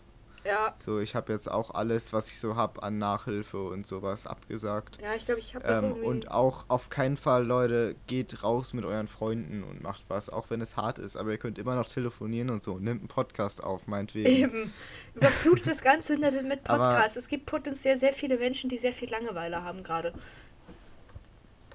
Ja, 0.45 0.75
So, 0.79 1.01
ich 1.01 1.15
habe 1.15 1.33
jetzt 1.33 1.51
auch 1.51 1.71
alles, 1.75 2.13
was 2.13 2.29
ich 2.31 2.39
so 2.39 2.57
habe 2.57 2.83
an 2.83 2.99
Nachhilfe 2.99 3.63
und 3.63 3.87
sowas 3.87 4.27
abgesagt. 4.27 4.99
ja, 5.03 5.15
ich 5.15 5.25
glaube, 5.25 5.41
ich 5.41 5.55
habe 5.55 5.65
Ähm, 5.67 5.85
irgendwie. 5.85 6.03
und 6.07 6.31
auch 6.31 6.65
auf 6.69 6.91
keinen 6.91 7.17
Fall, 7.17 7.47
Leute, 7.47 7.97
geht 8.07 8.43
raus 8.43 8.73
mit 8.73 8.85
euren 8.85 9.09
Freunden 9.09 9.63
und 9.65 9.83
macht 9.83 10.05
was, 10.09 10.29
auch 10.31 10.51
wenn 10.51 10.61
es 10.61 10.77
hart 10.77 10.99
ist. 10.99 11.17
Aber 11.17 11.31
ihr 11.31 11.39
könnt 11.39 11.59
immer 11.59 11.75
noch 11.75 11.89
telefonieren 11.89 12.51
und 12.51 12.63
so. 12.63 12.79
Nimmt 12.79 13.01
einen 13.01 13.09
Podcast 13.09 13.63
auf, 13.65 13.87
meinetwegen. 13.87 14.29
Eben. 14.31 14.73
Überflutet 15.15 15.67
das 15.69 15.83
ganze 15.83 16.19
mit 16.19 16.65
Podcasts. 16.65 17.17
es 17.17 17.29
gibt 17.29 17.47
potenziell 17.47 17.97
sehr 17.99 18.13
viele 18.13 18.37
Menschen, 18.39 18.69
die 18.71 18.79
sehr 18.79 18.93
viel 18.93 19.11
Langeweile 19.11 19.63
haben 19.65 19.83
gerade. 19.83 20.13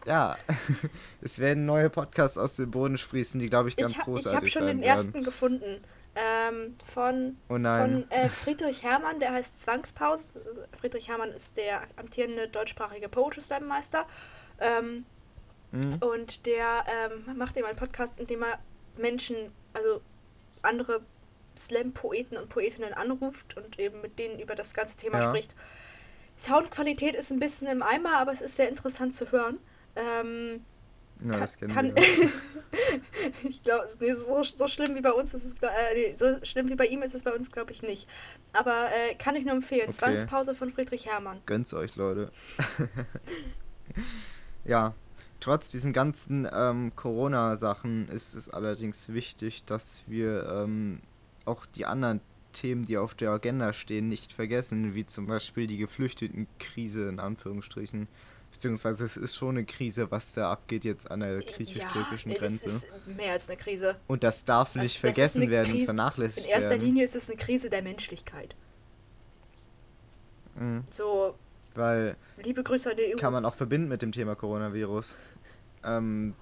Ja, 0.06 0.38
es 1.22 1.40
werden 1.40 1.66
neue 1.66 1.90
Podcasts 1.90 2.38
aus 2.38 2.56
dem 2.56 2.72
Boden 2.72 2.98
sprießen, 2.98 3.40
die, 3.40 3.50
glaube 3.50 3.70
ich, 3.70 3.76
ganz 3.76 3.92
ich 3.92 3.98
ha- 3.98 4.02
ich 4.02 4.06
großartig 4.06 4.36
habe 4.38 4.50
schon 4.50 4.62
sein 4.64 4.78
den 4.78 4.82
werden. 4.86 4.98
ersten 5.06 5.24
gefunden. 5.24 5.82
Ähm, 6.22 6.76
von 6.94 7.38
Oh 7.48 7.54
von 7.54 8.06
äh, 8.12 8.28
Friedrich 8.30 8.84
Hermann, 8.84 9.20
der 9.20 9.32
heißt 9.32 9.62
Zwangspause. 9.62 10.68
Friedrich 10.80 11.08
Hermann 11.08 11.32
ist 11.32 11.56
der 11.56 11.84
amtierende 11.96 12.48
deutschsprachige 12.50 13.08
Poetry 13.08 13.42
Slam 13.42 13.68
Meister. 13.68 14.06
Ähm, 14.60 15.06
Hm? 15.72 15.98
und 16.02 16.48
der 16.48 16.84
ähm, 17.06 17.38
macht 17.38 17.56
eben 17.56 17.68
einen 17.68 17.78
Podcast, 17.78 18.20
in 18.20 18.26
dem 18.26 18.42
er 18.44 18.58
Menschen, 18.98 19.36
also 19.74 20.02
andere 20.64 21.02
Slam-Poeten 21.56 22.38
und 22.38 22.50
Poetinnen 22.50 22.92
anruft 22.94 23.56
und 23.56 23.78
eben 23.78 24.02
mit 24.02 24.18
denen 24.18 24.40
über 24.40 24.56
das 24.56 24.74
ganze 24.74 24.98
Thema 24.98 25.20
Ja. 25.22 25.30
spricht. 25.30 25.54
Soundqualität 26.38 27.16
ist 27.16 27.32
ein 27.32 27.40
bisschen 27.40 27.68
im 27.68 27.84
Eimer, 27.84 28.18
aber 28.18 28.32
es 28.32 28.42
ist 28.42 28.56
sehr 28.56 28.68
interessant 28.70 29.14
zu 29.14 29.32
hören. 29.32 29.60
Ähm, 29.96 30.66
Ja, 31.24 31.32
kann, 31.32 31.40
das 31.40 31.58
kennen 31.58 31.74
kann, 31.74 31.96
wir. 31.96 32.04
ich 33.50 33.64
glaube, 33.64 33.88
nee, 34.00 34.14
so, 34.14 34.44
so 34.44 34.68
schlimm 34.68 34.96
wie 34.96 35.02
bei 35.02 35.12
uns 35.12 35.34
ist 35.34 35.46
es, 35.46 35.54
äh, 35.62 35.68
nee, 35.94 36.16
so 36.16 36.44
schlimm 36.44 36.70
wie 36.70 36.76
bei 36.76 36.86
ihm 36.86 37.02
ist 37.02 37.16
es 37.16 37.24
bei 37.24 37.34
uns, 37.34 37.52
glaube 37.52 37.72
ich, 37.72 37.82
nicht. 37.82 38.08
Aber 38.54 38.88
äh, 38.88 39.16
kann 39.16 39.36
ich 39.36 39.46
nur 39.46 39.56
empfehlen. 39.56 39.90
Okay. 39.90 39.94
Zwangspause 39.94 40.56
von 40.56 40.72
Friedrich 40.72 41.08
Hermann. 41.08 41.42
Gönnt's 41.46 41.74
euch, 41.74 41.96
Leute. 41.96 42.32
ja, 44.66 44.94
trotz 45.40 45.70
diesen 45.70 45.94
ganzen 45.94 46.48
ähm, 46.52 46.96
Corona-Sachen 46.96 48.08
ist 48.10 48.36
es 48.36 48.50
allerdings 48.50 49.10
wichtig, 49.10 49.66
dass 49.66 50.04
wir 50.08 50.48
ähm, 50.50 51.02
auch 51.46 51.66
die 51.66 51.86
anderen 51.86 52.22
Themen, 52.54 52.86
die 52.86 52.98
auf 52.98 53.14
der 53.14 53.32
Agenda 53.32 53.74
stehen, 53.74 54.08
nicht 54.08 54.34
vergessen, 54.34 54.96
wie 54.96 55.06
zum 55.06 55.28
Beispiel 55.28 55.68
die 55.68 55.78
Geflüchtetenkrise 55.78 57.08
in 57.08 57.20
Anführungsstrichen. 57.20 58.08
Beziehungsweise 58.52 59.06
es 59.06 59.16
ist 59.16 59.36
schon 59.36 59.58
eine 59.58 59.66
Krise, 59.66 60.10
was 60.12 60.34
da 60.34 60.52
abgeht 60.52 60.84
jetzt 60.84 61.10
an 61.12 61.20
der 61.22 61.40
griechisch-türkischen 61.40 62.32
ja, 62.32 62.38
Grenze. 62.38 62.66
Es 62.66 62.74
ist 62.84 62.88
mehr 63.08 63.34
als 63.34 63.48
eine 63.50 63.58
Krise. 63.58 63.96
Und 64.08 64.24
das 64.24 64.44
darf 64.44 64.76
nicht 64.76 64.96
das 64.96 65.00
vergessen 65.02 65.44
eine 65.44 65.52
werden 65.52 65.68
und 65.72 65.78
Krise- 65.78 65.86
vernachlässigt 65.86 66.46
In 66.48 66.52
erster 66.52 66.70
werden. 66.72 66.82
Linie 66.82 67.06
ist 67.06 67.16
es 67.16 67.30
eine 67.30 67.38
Krise 67.38 67.70
der 67.70 67.82
Menschlichkeit. 67.84 68.56
Mhm. 70.56 70.84
So, 70.90 71.36
Weil 71.76 72.16
liebe 72.44 72.64
Grüße 72.64 72.92
an 72.92 72.98
die 72.98 73.14
EU. 73.14 73.18
kann 73.18 73.34
man 73.34 73.46
auch 73.46 73.56
verbinden 73.56 73.88
mit 73.88 74.02
dem 74.02 74.12
Thema 74.12 74.36
Coronavirus. 74.36 75.16
Ähm, 75.84 76.36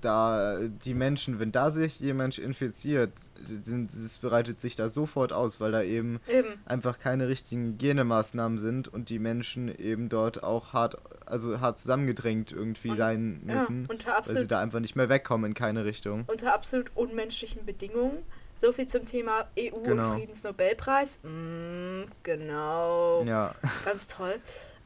da 0.00 0.58
die 0.84 0.94
Menschen, 0.94 1.38
wenn 1.38 1.52
da 1.52 1.70
sich 1.70 2.00
jemand 2.00 2.38
infiziert, 2.38 3.12
sind, 3.44 3.92
es 3.92 4.18
bereitet 4.18 4.60
sich 4.60 4.74
da 4.76 4.88
sofort 4.88 5.32
aus, 5.32 5.60
weil 5.60 5.72
da 5.72 5.82
eben 5.82 6.20
Eben. 6.28 6.54
einfach 6.66 6.98
keine 6.98 7.28
richtigen 7.28 7.66
Hygienemaßnahmen 7.74 8.58
sind 8.58 8.88
und 8.88 9.08
die 9.10 9.18
Menschen 9.18 9.68
eben 9.78 10.08
dort 10.08 10.42
auch 10.42 10.72
hart, 10.72 10.96
also 11.26 11.60
hart 11.60 11.78
zusammengedrängt 11.78 12.52
irgendwie 12.52 12.90
Und- 12.90 12.96
sein 12.96 13.42
Ja, 13.46 13.54
müssen, 13.54 13.86
unter 13.86 14.16
weil 14.24 14.36
sie 14.38 14.46
da 14.48 14.60
einfach 14.60 14.80
nicht 14.80 14.96
mehr 14.96 15.08
wegkommen 15.08 15.50
in 15.50 15.54
keine 15.54 15.84
Richtung. 15.84 16.24
unter 16.26 16.54
absolut 16.54 16.90
unmenschlichen 16.94 17.64
Bedingungen. 17.64 18.18
So 18.60 18.70
viel 18.72 18.86
zum 18.86 19.06
Thema 19.06 19.46
EU 19.58 19.80
Genau. 19.82 20.10
und 20.10 20.18
Friedensnobelpreis. 20.18 21.18
Mm, 21.24 22.02
genau. 22.22 23.24
Ja, 23.24 23.52
Ganz 23.84 24.06
toll. 24.06 24.34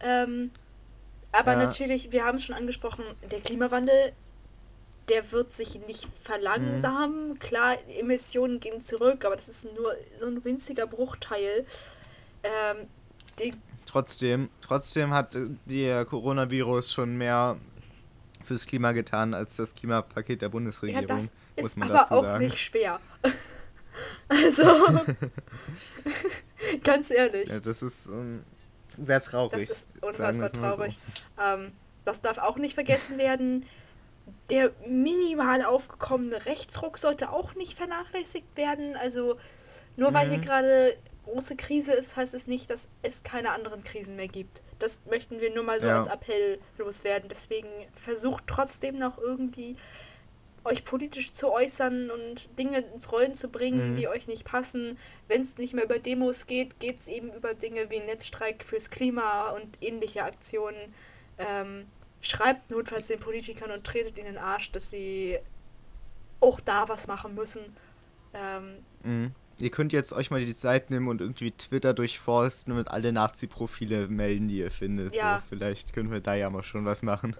Ähm, 0.00 0.50
aber 1.32 1.52
Ja. 1.52 1.59
natürlich, 1.64 2.11
wir 2.12 2.24
haben 2.24 2.37
es 2.37 2.44
schon 2.44 2.54
angesprochen, 2.54 3.04
der 3.30 3.40
Klimawandel, 3.40 4.12
der 5.08 5.30
wird 5.32 5.52
sich 5.52 5.80
nicht 5.86 6.08
verlangsamen. 6.22 7.30
Mhm. 7.30 7.38
Klar, 7.38 7.76
Emissionen 7.88 8.60
gehen 8.60 8.80
zurück, 8.80 9.24
aber 9.24 9.36
das 9.36 9.48
ist 9.48 9.64
nur 9.64 9.94
so 10.16 10.26
ein 10.26 10.44
winziger 10.44 10.86
Bruchteil. 10.86 11.64
Ähm, 12.42 12.88
trotzdem, 13.86 14.50
trotzdem 14.60 15.12
hat 15.12 15.34
äh, 15.34 15.48
der 15.66 16.04
Coronavirus 16.04 16.92
schon 16.92 17.16
mehr 17.16 17.56
fürs 18.44 18.66
Klima 18.66 18.92
getan 18.92 19.34
als 19.34 19.56
das 19.56 19.74
Klimapaket 19.74 20.40
der 20.40 20.48
ja, 20.48 20.52
Bundesregierung, 20.52 21.06
das 21.06 21.30
muss 21.56 21.66
ist 21.72 21.76
man 21.76 21.90
aber 21.90 21.98
dazu 21.98 22.14
auch 22.14 22.24
sagen. 22.24 22.44
nicht 22.44 22.58
schwer. 22.58 23.00
also, 24.28 24.64
ganz 26.84 27.10
ehrlich. 27.10 27.48
Ja, 27.48 27.60
das 27.60 27.82
ist 27.82 28.06
ähm, 28.06 28.44
sehr 28.98 29.18
Das 29.18 29.26
traurig. 29.26 29.68
ist 29.68 29.80
sagen 29.80 30.00
wir 30.00 30.08
unfassbar 30.08 30.38
mal 30.38 30.50
so. 30.50 30.76
traurig. 30.76 30.98
Ähm, 31.42 31.72
das 32.04 32.20
darf 32.20 32.38
auch 32.38 32.56
nicht 32.56 32.74
vergessen 32.74 33.18
werden. 33.18 33.66
Der 34.50 34.72
minimal 34.86 35.64
aufgekommene 35.64 36.46
Rechtsruck 36.46 36.98
sollte 36.98 37.30
auch 37.30 37.54
nicht 37.54 37.74
vernachlässigt 37.76 38.56
werden. 38.56 38.96
Also 38.96 39.36
nur 39.96 40.14
weil 40.14 40.28
hier 40.28 40.38
Mhm. 40.38 40.42
gerade 40.42 40.96
große 41.24 41.56
Krise 41.56 41.92
ist, 41.92 42.16
heißt 42.16 42.34
es 42.34 42.46
nicht, 42.46 42.70
dass 42.70 42.88
es 43.02 43.22
keine 43.24 43.50
anderen 43.50 43.82
Krisen 43.82 44.14
mehr 44.16 44.28
gibt. 44.28 44.62
Das 44.78 45.00
möchten 45.10 45.40
wir 45.40 45.52
nur 45.54 45.64
mal 45.64 45.80
so 45.80 45.86
Ja. 45.86 46.02
als 46.02 46.12
Appell 46.12 46.60
loswerden. 46.78 47.28
Deswegen 47.28 47.68
versucht 47.94 48.44
trotzdem 48.46 48.98
noch 48.98 49.18
irgendwie 49.18 49.76
euch 50.64 50.84
politisch 50.84 51.32
zu 51.32 51.52
äußern 51.52 52.10
und 52.10 52.56
Dinge 52.58 52.80
ins 52.80 53.10
Rollen 53.12 53.34
zu 53.34 53.48
bringen, 53.48 53.90
Mhm. 53.90 53.94
die 53.94 54.08
euch 54.08 54.26
nicht 54.26 54.44
passen. 54.44 54.98
Wenn 55.28 55.42
es 55.42 55.58
nicht 55.58 55.74
mehr 55.74 55.84
über 55.84 55.98
Demos 56.00 56.46
geht, 56.46 56.78
geht 56.80 57.00
es 57.00 57.06
eben 57.06 57.32
über 57.32 57.54
Dinge 57.54 57.88
wie 57.90 58.00
Netzstreik 58.00 58.64
fürs 58.64 58.90
Klima 58.90 59.50
und 59.50 59.80
ähnliche 59.80 60.24
Aktionen. 60.24 60.94
Ähm, 61.38 61.86
schreibt 62.20 62.70
notfalls 62.70 63.09
den 63.09 63.20
Politikern 63.20 63.70
und 63.70 63.85
tretet 63.85 64.18
ihnen 64.18 64.29
in 64.29 64.35
den 64.35 64.42
Arsch, 64.42 64.72
dass 64.72 64.90
sie 64.90 65.38
auch 66.40 66.61
da 66.61 66.88
was 66.88 67.07
machen 67.07 67.35
müssen. 67.35 67.62
Ähm, 68.35 68.76
mhm. 69.02 69.33
Ihr 69.59 69.70
könnt 69.70 69.92
jetzt 69.94 70.12
euch 70.12 70.31
mal 70.31 70.44
die 70.44 70.55
Zeit 70.55 70.90
nehmen 70.90 71.09
und 71.09 71.22
irgendwie 71.22 71.50
Twitter 71.50 71.94
durchforsten 71.94 72.76
und 72.76 72.90
alle 72.90 73.12
Nazi-Profile 73.12 74.09
melden, 74.09 74.48
die 74.48 74.59
ihr 74.59 74.70
findet. 74.70 75.14
Ja. 75.14 75.40
So, 75.40 75.46
vielleicht 75.48 75.94
können 75.94 76.11
wir 76.11 76.20
da 76.20 76.35
ja 76.35 76.50
mal 76.50 76.62
schon 76.62 76.85
was 76.85 77.02
machen. 77.02 77.35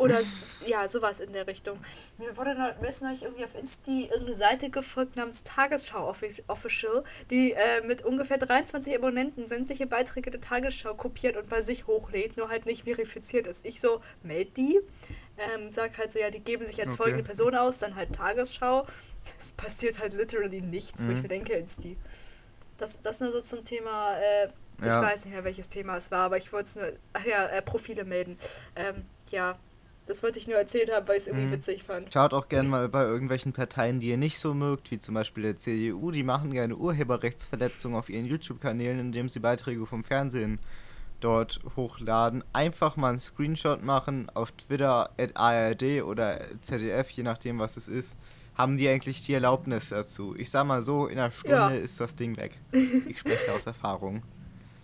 Oder 0.00 0.18
ja, 0.64 0.88
sowas 0.88 1.20
in 1.20 1.34
der 1.34 1.46
Richtung. 1.46 1.78
Mir 2.16 2.34
wurde 2.34 2.54
noch, 2.54 2.80
mir 2.80 2.88
ist 2.88 3.02
neulich 3.02 3.22
irgendwie 3.22 3.44
auf 3.44 3.54
Insti 3.54 4.04
irgendeine 4.04 4.34
Seite 4.34 4.70
gefolgt 4.70 5.16
namens 5.16 5.42
Tagesschau 5.42 6.14
Official, 6.46 7.04
die 7.28 7.52
äh, 7.52 7.82
mit 7.86 8.02
ungefähr 8.02 8.38
23 8.38 8.94
Abonnenten 8.94 9.46
sämtliche 9.46 9.86
Beiträge 9.86 10.30
der 10.30 10.40
Tagesschau 10.40 10.94
kopiert 10.94 11.36
und 11.36 11.50
bei 11.50 11.60
sich 11.60 11.86
hochlädt, 11.86 12.38
nur 12.38 12.48
halt 12.48 12.64
nicht 12.64 12.84
verifiziert 12.84 13.46
ist. 13.46 13.66
Ich 13.66 13.82
so, 13.82 14.00
meld 14.22 14.56
die, 14.56 14.80
ähm, 15.36 15.70
sag 15.70 15.98
halt 15.98 16.10
so, 16.10 16.18
ja, 16.18 16.30
die 16.30 16.40
geben 16.40 16.64
sich 16.64 16.80
als 16.80 16.94
okay. 16.94 16.96
folgende 16.96 17.24
Person 17.24 17.54
aus, 17.54 17.78
dann 17.78 17.94
halt 17.94 18.14
Tagesschau. 18.14 18.86
Es 19.38 19.52
passiert 19.52 19.98
halt 19.98 20.14
literally 20.14 20.62
nichts, 20.62 20.98
mhm. 21.00 21.08
wo 21.08 21.10
ich 21.10 21.16
mhm. 21.16 21.22
mir 21.22 21.28
denke, 21.28 21.52
Insti. 21.52 21.98
Das, 22.78 22.98
das 23.02 23.20
nur 23.20 23.32
so 23.32 23.42
zum 23.42 23.64
Thema, 23.64 24.16
äh, 24.16 24.48
ja. 24.82 25.02
ich 25.02 25.08
weiß 25.12 25.24
nicht 25.26 25.34
mehr, 25.34 25.44
welches 25.44 25.68
Thema 25.68 25.98
es 25.98 26.10
war, 26.10 26.20
aber 26.20 26.38
ich 26.38 26.54
wollte 26.54 26.68
es 26.68 26.76
nur, 26.76 26.92
ach 27.12 27.26
ja, 27.26 27.48
äh, 27.48 27.60
Profile 27.60 28.06
melden. 28.06 28.38
Ähm, 28.76 29.04
ja, 29.30 29.58
das 30.10 30.24
wollte 30.24 30.40
ich 30.40 30.48
nur 30.48 30.56
erzählt 30.56 30.92
haben, 30.92 31.06
weil 31.06 31.16
ich 31.16 31.22
es 31.22 31.26
irgendwie 31.28 31.46
mhm. 31.46 31.52
witzig 31.52 31.84
fand. 31.84 32.12
Schaut 32.12 32.34
auch 32.34 32.48
gerne 32.48 32.68
mal 32.68 32.88
bei 32.88 33.04
irgendwelchen 33.04 33.52
Parteien, 33.52 34.00
die 34.00 34.08
ihr 34.08 34.16
nicht 34.16 34.40
so 34.40 34.54
mögt, 34.54 34.90
wie 34.90 34.98
zum 34.98 35.14
Beispiel 35.14 35.44
der 35.44 35.58
CDU, 35.58 36.10
die 36.10 36.24
machen 36.24 36.50
gerne 36.50 36.76
Urheberrechtsverletzungen 36.76 37.96
auf 37.96 38.08
ihren 38.08 38.26
YouTube-Kanälen, 38.26 38.98
indem 38.98 39.28
sie 39.28 39.38
Beiträge 39.38 39.86
vom 39.86 40.02
Fernsehen 40.02 40.58
dort 41.20 41.60
hochladen. 41.76 42.42
Einfach 42.52 42.96
mal 42.96 43.10
einen 43.10 43.20
Screenshot 43.20 43.84
machen 43.84 44.28
auf 44.34 44.50
Twitter, 44.52 45.10
at 45.16 45.36
ARD 45.36 46.02
oder 46.02 46.40
ZDF, 46.60 47.08
je 47.10 47.22
nachdem 47.22 47.60
was 47.60 47.76
es 47.76 47.86
ist. 47.86 48.16
Haben 48.56 48.76
die 48.76 48.88
eigentlich 48.88 49.24
die 49.24 49.34
Erlaubnis 49.34 49.90
dazu? 49.90 50.34
Ich 50.36 50.50
sag 50.50 50.66
mal 50.66 50.82
so, 50.82 51.06
in 51.06 51.18
einer 51.18 51.30
Stunde 51.30 51.54
ja. 51.56 51.68
ist 51.68 52.00
das 52.00 52.16
Ding 52.16 52.36
weg. 52.36 52.58
Ich 53.06 53.20
spreche 53.20 53.52
aus 53.52 53.64
Erfahrung. 53.64 54.22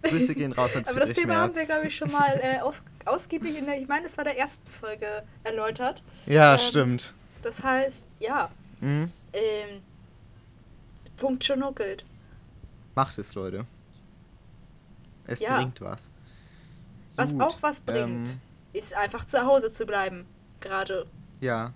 Grüße 0.02 0.34
gehen 0.34 0.52
raus 0.52 0.76
an 0.76 0.84
Aber 0.86 1.00
das 1.00 1.12
Thema 1.12 1.28
Merz. 1.28 1.40
haben 1.40 1.54
wir, 1.56 1.64
glaube 1.64 1.86
ich, 1.86 1.96
schon 1.96 2.10
mal 2.10 2.40
äh, 2.42 2.58
aus, 2.62 2.82
ausgiebig 3.04 3.58
in 3.58 3.66
der, 3.66 3.80
ich 3.80 3.88
meine, 3.88 4.06
es 4.06 4.16
war 4.16 4.24
der 4.24 4.38
ersten 4.38 4.70
Folge 4.70 5.24
erläutert. 5.44 6.02
Ja, 6.26 6.54
ähm, 6.54 6.58
stimmt. 6.58 7.14
Das 7.42 7.62
heißt, 7.62 8.06
ja. 8.20 8.50
Mhm. 8.80 9.10
Ähm, 9.32 9.82
Punkt 11.16 11.44
schon 11.44 11.60
nuckelt. 11.60 12.04
Macht 12.94 13.18
es, 13.18 13.34
Leute. 13.34 13.66
Es 15.26 15.40
ja. 15.40 15.56
bringt 15.56 15.80
was. 15.80 16.10
Was 17.16 17.32
Gut, 17.32 17.42
auch 17.42 17.62
was 17.62 17.80
bringt, 17.80 18.28
ähm, 18.28 18.40
ist 18.72 18.94
einfach 18.94 19.24
zu 19.24 19.44
Hause 19.44 19.70
zu 19.70 19.86
bleiben. 19.86 20.26
Gerade. 20.60 21.06
Ja. 21.40 21.72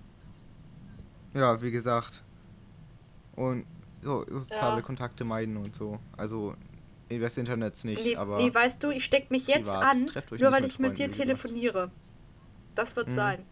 Ja, 1.34 1.60
wie 1.62 1.70
gesagt. 1.70 2.22
Und 3.36 3.64
so, 4.02 4.24
soziale 4.28 4.76
ja. 4.76 4.82
Kontakte 4.82 5.24
meiden 5.24 5.56
und 5.56 5.74
so. 5.74 5.98
Also 6.16 6.54
des 7.18 7.36
Internets 7.36 7.84
nicht, 7.84 8.04
nee, 8.04 8.16
aber. 8.16 8.36
Nee, 8.38 8.52
weißt 8.52 8.82
du, 8.82 8.90
ich 8.90 9.04
steck 9.04 9.30
mich 9.30 9.46
jetzt 9.46 9.66
privat. 9.66 9.84
an, 9.84 10.10
nur 10.38 10.52
weil 10.52 10.64
ich 10.64 10.78
mit 10.78 10.98
dir 10.98 11.10
telefoniere. 11.10 11.90
Das 12.74 12.94
wird 12.96 13.08
hm. 13.08 13.14
sein. 13.14 13.46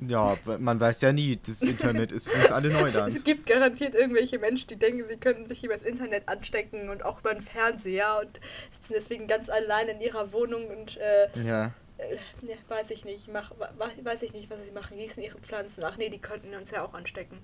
Ja, 0.00 0.36
man 0.58 0.80
weiß 0.80 1.02
ja 1.02 1.12
nie, 1.12 1.38
das 1.46 1.62
Internet 1.62 2.12
ist 2.12 2.28
für 2.28 2.42
uns 2.42 2.52
alle 2.52 2.70
Neuland. 2.70 3.14
Es 3.16 3.24
gibt 3.24 3.46
garantiert 3.46 3.94
irgendwelche 3.94 4.38
Menschen, 4.38 4.66
die 4.68 4.76
denken, 4.76 5.04
sie 5.06 5.16
könnten 5.16 5.46
sich 5.46 5.62
über 5.64 5.74
das 5.74 5.82
Internet 5.82 6.28
anstecken 6.28 6.90
und 6.90 7.04
auch 7.04 7.20
über 7.20 7.32
den 7.32 7.42
Fernseher 7.42 8.20
und 8.20 8.40
sitzen 8.70 8.94
deswegen 8.94 9.26
ganz 9.26 9.48
allein 9.48 9.88
in 9.88 10.00
ihrer 10.00 10.32
Wohnung 10.32 10.66
und 10.66 10.96
äh, 10.98 11.28
ja. 11.44 11.72
Äh, 11.96 12.16
weiß 12.68 12.90
ich 12.90 13.04
nicht, 13.04 13.28
mach, 13.32 13.52
weiß 14.02 14.22
ich 14.22 14.32
nicht, 14.32 14.50
was 14.50 14.64
sie 14.64 14.72
machen, 14.72 14.98
gießen 14.98 15.22
ihre 15.22 15.38
Pflanzen. 15.38 15.84
Ach 15.84 15.96
nee, 15.96 16.10
die 16.10 16.18
könnten 16.18 16.54
uns 16.54 16.70
ja 16.70 16.84
auch 16.84 16.94
anstecken. 16.94 17.38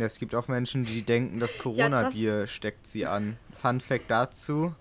Ja, 0.00 0.06
es 0.06 0.18
gibt 0.18 0.34
auch 0.34 0.48
Menschen, 0.48 0.84
die 0.84 1.02
denken, 1.02 1.40
das 1.40 1.58
Corona-Bier 1.58 2.40
ja, 2.40 2.46
steckt 2.46 2.86
sie 2.86 3.06
an. 3.06 3.36
Fun 3.52 3.80
Fact 3.80 4.10
dazu: 4.10 4.74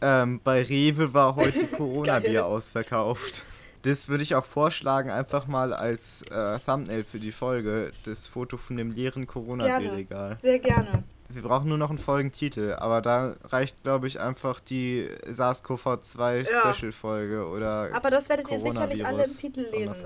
ähm, 0.00 0.40
Bei 0.42 0.62
Rewe 0.62 1.14
war 1.14 1.36
heute 1.36 1.66
Corona-Bier 1.76 2.46
ausverkauft. 2.46 3.44
Das 3.82 4.08
würde 4.08 4.22
ich 4.22 4.34
auch 4.34 4.44
vorschlagen, 4.44 5.10
einfach 5.10 5.48
mal 5.48 5.72
als 5.72 6.22
äh, 6.30 6.58
Thumbnail 6.60 7.02
für 7.02 7.18
die 7.18 7.32
Folge. 7.32 7.90
Das 8.04 8.26
Foto 8.26 8.56
von 8.56 8.76
dem 8.76 8.92
leeren 8.92 9.26
Corona-Bierregal. 9.26 10.38
Sehr 10.40 10.60
gerne. 10.60 11.02
Wir 11.32 11.42
brauchen 11.42 11.68
nur 11.68 11.78
noch 11.78 11.90
einen 11.90 11.98
Folgentitel, 11.98 12.74
aber 12.78 13.00
da 13.00 13.34
reicht, 13.44 13.82
glaube 13.82 14.06
ich, 14.06 14.20
einfach 14.20 14.60
die 14.60 15.08
SARS-CoV-2-Special-Folge 15.26 17.34
ja. 17.34 17.42
oder. 17.44 17.90
Aber 17.92 18.10
das 18.10 18.28
werdet 18.28 18.48
ihr 18.50 18.60
sicherlich 18.60 19.06
alle 19.06 19.24
im 19.24 19.30
Titel 19.30 19.66
lesen. 19.70 19.96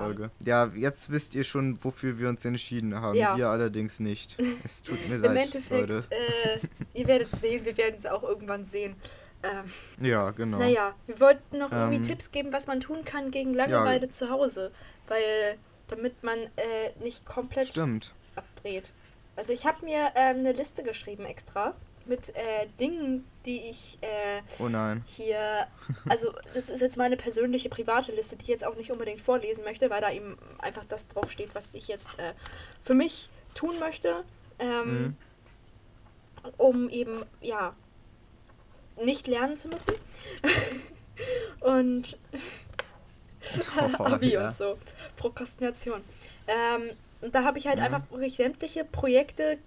Ja, 0.45 0.71
jetzt 0.75 1.11
wisst 1.11 1.35
ihr 1.35 1.43
schon, 1.45 1.83
wofür 1.83 2.19
wir 2.19 2.29
uns 2.29 2.45
entschieden 2.45 3.01
haben. 3.01 3.17
Ja. 3.17 3.37
Wir 3.37 3.49
allerdings 3.49 4.01
nicht. 4.01 4.37
Es 4.65 4.83
tut 4.83 5.09
mir 5.09 5.19
leid. 5.19 5.31
Im 5.31 5.37
Endeffekt, 5.37 5.89
Leute. 5.89 6.05
Äh, 6.11 6.59
ihr 6.95 7.07
werdet 7.07 7.31
sehen, 7.35 7.65
wir 7.65 7.77
werden 7.77 7.97
es 7.99 8.07
auch 8.07 8.23
irgendwann 8.23 8.65
sehen. 8.65 8.97
Ähm, 9.43 9.65
ja, 10.05 10.31
genau. 10.31 10.59
Naja, 10.59 10.95
wir 11.07 11.21
wollten 11.21 11.59
noch 11.59 11.71
irgendwie 11.71 11.97
ähm, 11.97 12.03
Tipps 12.03 12.33
geben, 12.33 12.53
was 12.53 12.67
man 12.67 12.81
tun 12.81 13.05
kann 13.05 13.31
gegen 13.31 13.55
Langeweile 13.55 14.07
ja. 14.07 14.11
zu 14.11 14.31
Hause. 14.31 14.73
Weil, 15.09 15.59
damit 15.89 16.23
man 16.23 16.39
äh, 16.39 16.93
nicht 17.01 17.27
komplett 17.27 17.69
Stimmt. 17.69 18.15
abdreht. 18.35 18.93
Also 19.37 19.53
ich 19.53 19.66
habe 19.66 19.85
mir 19.85 20.11
ähm, 20.14 20.38
eine 20.38 20.53
Liste 20.53 20.83
geschrieben 20.83 21.25
extra 21.25 21.75
mit 22.07 22.35
äh, 22.37 22.66
Dingen, 22.81 23.27
die 23.44 23.68
ich 23.68 23.99
äh, 24.01 24.40
oh 24.61 24.68
nein. 24.68 25.03
hier, 25.07 25.66
also 26.09 26.33
das 26.55 26.68
ist 26.68 26.81
jetzt 26.81 26.96
meine 26.96 27.16
persönliche 27.16 27.68
private 27.68 28.12
Liste, 28.12 28.37
die 28.37 28.42
ich 28.42 28.49
jetzt 28.49 28.64
auch 28.64 28.77
nicht 28.77 28.92
unbedingt 28.92 29.20
vorlesen 29.20 29.64
möchte, 29.64 29.90
weil 29.90 30.01
da 30.01 30.12
eben 30.12 30.38
einfach 30.59 30.85
das 30.85 31.09
draufsteht, 31.09 31.55
was 31.55 31.75
ich 31.75 31.88
jetzt 31.88 32.09
äh, 32.18 32.33
für 32.81 32.94
mich 32.94 33.29
tun 33.55 33.79
möchte, 33.81 34.25
ähm, 34.59 35.03
mhm. 35.03 35.16
um 36.57 36.88
eben, 36.88 37.25
ja, 37.40 37.75
nicht 39.03 39.27
lernen 39.27 39.59
zu 39.59 39.68
müssen. 39.68 39.94
und 41.61 42.18
oh, 43.99 44.05
Abi 44.05 44.33
ja. 44.33 44.49
und 44.49 44.55
so. 44.55 44.79
Prokrastination. 45.16 46.03
Ähm, 46.46 46.90
und 47.20 47.35
da 47.35 47.44
habe 47.44 47.59
ich 47.59 47.66
halt 47.66 47.79
mhm. 47.79 47.85
einfach 47.85 48.11
wirklich 48.11 48.37
sämtliche 48.37 48.85
Projekte, 48.85 49.59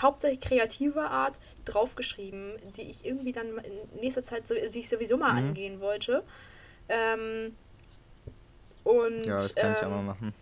hauptsächlich 0.00 0.40
kreativer 0.40 1.10
Art, 1.10 1.38
draufgeschrieben, 1.64 2.54
die 2.76 2.82
ich 2.82 3.04
irgendwie 3.04 3.32
dann 3.32 3.46
in 3.58 4.00
nächster 4.00 4.22
Zeit, 4.22 4.48
so, 4.48 4.54
die 4.54 4.80
ich 4.80 4.88
sowieso 4.88 5.16
mal 5.16 5.32
mhm. 5.32 5.48
angehen 5.48 5.80
wollte. 5.80 6.24
Ähm, 6.88 7.56
und, 8.84 9.24
ja, 9.24 9.36
das 9.36 9.54
kann 9.54 9.70
ähm, 9.70 9.76
ich 9.76 9.84
auch 9.84 9.90
mal 9.90 10.02
machen. 10.02 10.34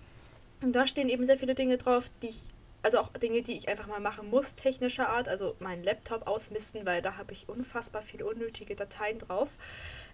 Und 0.62 0.72
da 0.72 0.86
stehen 0.86 1.08
eben 1.08 1.26
sehr 1.26 1.36
viele 1.36 1.54
Dinge 1.54 1.78
drauf, 1.78 2.10
die 2.22 2.28
ich, 2.28 2.40
also 2.82 2.98
auch 2.98 3.08
Dinge, 3.08 3.42
die 3.42 3.56
ich 3.56 3.68
einfach 3.68 3.86
mal 3.86 4.00
machen 4.00 4.30
muss, 4.30 4.54
technischer 4.54 5.08
Art, 5.08 5.28
also 5.28 5.54
meinen 5.58 5.84
Laptop 5.84 6.26
ausmisten, 6.26 6.86
weil 6.86 7.02
da 7.02 7.16
habe 7.16 7.32
ich 7.32 7.48
unfassbar 7.48 8.02
viele 8.02 8.26
unnötige 8.26 8.74
Dateien 8.74 9.18
drauf. 9.18 9.50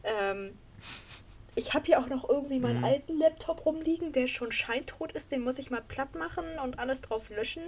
Ähm, 0.04 0.56
ich 1.56 1.72
habe 1.74 1.86
hier 1.86 1.98
auch 1.98 2.08
noch 2.08 2.28
irgendwie 2.28 2.60
meinen 2.60 2.78
mhm. 2.78 2.84
alten 2.84 3.18
Laptop 3.18 3.64
rumliegen, 3.64 4.12
der 4.12 4.26
schon 4.28 4.52
scheintot 4.52 5.12
ist. 5.12 5.32
Den 5.32 5.40
muss 5.40 5.58
ich 5.58 5.70
mal 5.70 5.82
platt 5.82 6.14
machen 6.14 6.44
und 6.62 6.78
alles 6.78 7.00
drauf 7.00 7.30
löschen. 7.30 7.62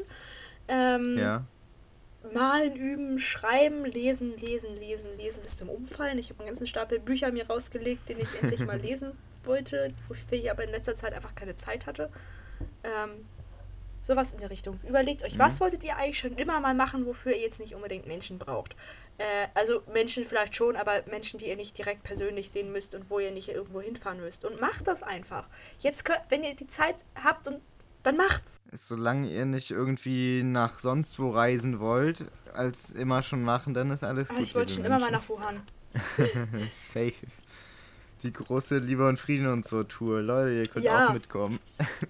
Ähm, 0.68 1.16
ja. 1.18 1.44
Malen, 2.34 2.76
üben, 2.76 3.18
schreiben, 3.18 3.86
lesen, 3.86 4.36
lesen, 4.38 4.76
lesen, 4.78 5.08
lesen 5.16 5.40
bis 5.42 5.56
zum 5.56 5.70
Umfallen. 5.70 6.18
Ich 6.18 6.28
habe 6.28 6.40
einen 6.40 6.48
ganzen 6.48 6.66
Stapel 6.66 7.00
Bücher 7.00 7.32
mir 7.32 7.46
rausgelegt, 7.46 8.08
den 8.08 8.20
ich 8.20 8.28
endlich 8.42 8.60
mal 8.66 8.78
lesen 8.80 9.12
wollte, 9.44 9.94
wofür 10.08 10.36
ich 10.36 10.50
aber 10.50 10.64
in 10.64 10.70
letzter 10.70 10.94
Zeit 10.94 11.14
einfach 11.14 11.34
keine 11.34 11.56
Zeit 11.56 11.86
hatte. 11.86 12.10
Ähm, 12.84 13.10
sowas 14.02 14.32
in 14.32 14.40
der 14.40 14.50
Richtung. 14.50 14.78
Überlegt 14.88 15.24
euch, 15.24 15.34
mhm. 15.34 15.38
was 15.38 15.60
wolltet 15.60 15.84
ihr 15.84 15.96
eigentlich 15.96 16.18
schon 16.18 16.34
immer 16.36 16.60
mal 16.60 16.74
machen, 16.74 17.06
wofür 17.06 17.32
ihr 17.32 17.40
jetzt 17.40 17.60
nicht 17.60 17.74
unbedingt 17.74 18.06
Menschen 18.06 18.38
braucht? 18.38 18.74
Äh, 19.18 19.24
also 19.54 19.82
Menschen 19.92 20.24
vielleicht 20.24 20.54
schon, 20.54 20.76
aber 20.76 21.02
Menschen, 21.10 21.38
die 21.38 21.46
ihr 21.46 21.56
nicht 21.56 21.76
direkt 21.76 22.02
persönlich 22.02 22.50
sehen 22.50 22.72
müsst 22.72 22.94
und 22.94 23.10
wo 23.10 23.18
ihr 23.18 23.30
nicht 23.30 23.48
irgendwo 23.48 23.80
hinfahren 23.80 24.20
müsst. 24.20 24.44
Und 24.44 24.60
macht 24.60 24.86
das 24.86 25.02
einfach. 25.02 25.46
Jetzt, 25.78 26.04
könnt, 26.04 26.20
wenn 26.28 26.44
ihr 26.44 26.54
die 26.54 26.66
Zeit 26.66 27.04
habt 27.22 27.48
und 27.48 27.60
dann 28.02 28.16
macht's. 28.16 28.60
Solange 28.72 29.28
ihr 29.28 29.44
nicht 29.44 29.70
irgendwie 29.70 30.42
nach 30.44 30.78
sonst 30.78 31.18
wo 31.18 31.30
reisen 31.30 31.80
wollt, 31.80 32.30
als 32.54 32.92
immer 32.92 33.22
schon 33.22 33.42
machen, 33.42 33.74
dann 33.74 33.90
ist 33.90 34.04
alles 34.04 34.30
ah, 34.30 34.34
gut. 34.34 34.42
Ich 34.42 34.54
wollte 34.54 34.72
schon 34.72 34.82
Menschen. 34.82 34.98
immer 34.98 35.10
mal 35.10 35.12
nach 35.12 35.28
Wuhan. 35.28 35.62
Safe 36.72 37.14
die 38.22 38.32
große 38.32 38.78
Liebe 38.78 39.06
und 39.08 39.18
Frieden 39.18 39.46
und 39.46 39.64
so 39.64 39.84
Tour. 39.84 40.20
Leute, 40.20 40.54
ihr 40.54 40.66
könnt 40.66 40.84
ja. 40.84 41.08
auch 41.08 41.12
mitkommen. 41.12 41.58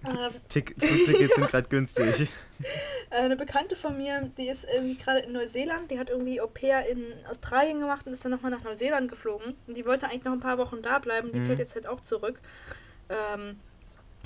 Ähm, 0.07 0.31
Tickets 0.49 1.35
sind 1.35 1.49
gerade 1.49 1.68
günstig. 1.68 2.31
Eine 3.11 3.37
Bekannte 3.37 3.77
von 3.77 3.97
mir, 3.97 4.31
die 4.37 4.49
ist 4.49 4.66
gerade 5.03 5.21
in 5.21 5.33
Neuseeland, 5.33 5.90
die 5.90 5.99
hat 5.99 6.11
irgendwie 6.11 6.40
Au 6.40 6.47
pair 6.47 6.88
in 6.88 7.05
Australien 7.29 7.81
gemacht 7.81 8.07
und 8.07 8.12
ist 8.12 8.25
dann 8.25 8.33
nochmal 8.33 8.51
nach 8.51 8.64
Neuseeland 8.64 9.11
geflogen. 9.11 9.55
Und 9.66 9.77
die 9.77 9.85
wollte 9.85 10.07
eigentlich 10.07 10.25
noch 10.25 10.33
ein 10.33 10.40
paar 10.40 10.59
Wochen 10.59 10.83
da 10.83 10.99
bleiben, 10.99 11.31
die 11.33 11.40
mhm. 11.40 11.47
fährt 11.47 11.59
jetzt 11.59 11.75
halt 11.75 11.87
auch 11.87 12.01
zurück. 12.01 12.40
Ähm, 13.09 13.59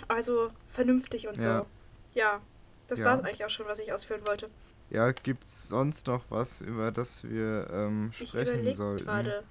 also 0.08 0.50
vernünftig 0.70 1.28
und 1.28 1.36
ja. 1.38 1.60
so. 1.60 1.66
Ja, 2.14 2.40
das 2.88 3.00
ja. 3.00 3.06
war 3.06 3.18
es 3.18 3.24
eigentlich 3.24 3.44
auch 3.44 3.50
schon, 3.50 3.66
was 3.66 3.78
ich 3.78 3.92
ausführen 3.92 4.22
wollte. 4.26 4.50
Ja, 4.90 5.10
gibt's 5.12 5.68
sonst 5.68 6.06
noch 6.06 6.24
was, 6.28 6.60
über 6.60 6.92
das 6.92 7.24
wir 7.24 7.66
ähm, 7.72 8.10
sprechen 8.12 8.66
ich 8.66 8.76
sollten? 8.76 9.04
gerade. 9.04 9.42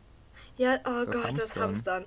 Ja, 0.57 0.79
oh 0.85 1.05
das 1.05 1.07
Gott, 1.07 1.23
Hamstern. 1.23 1.35
das 1.37 1.55
Hamstern. 1.55 2.05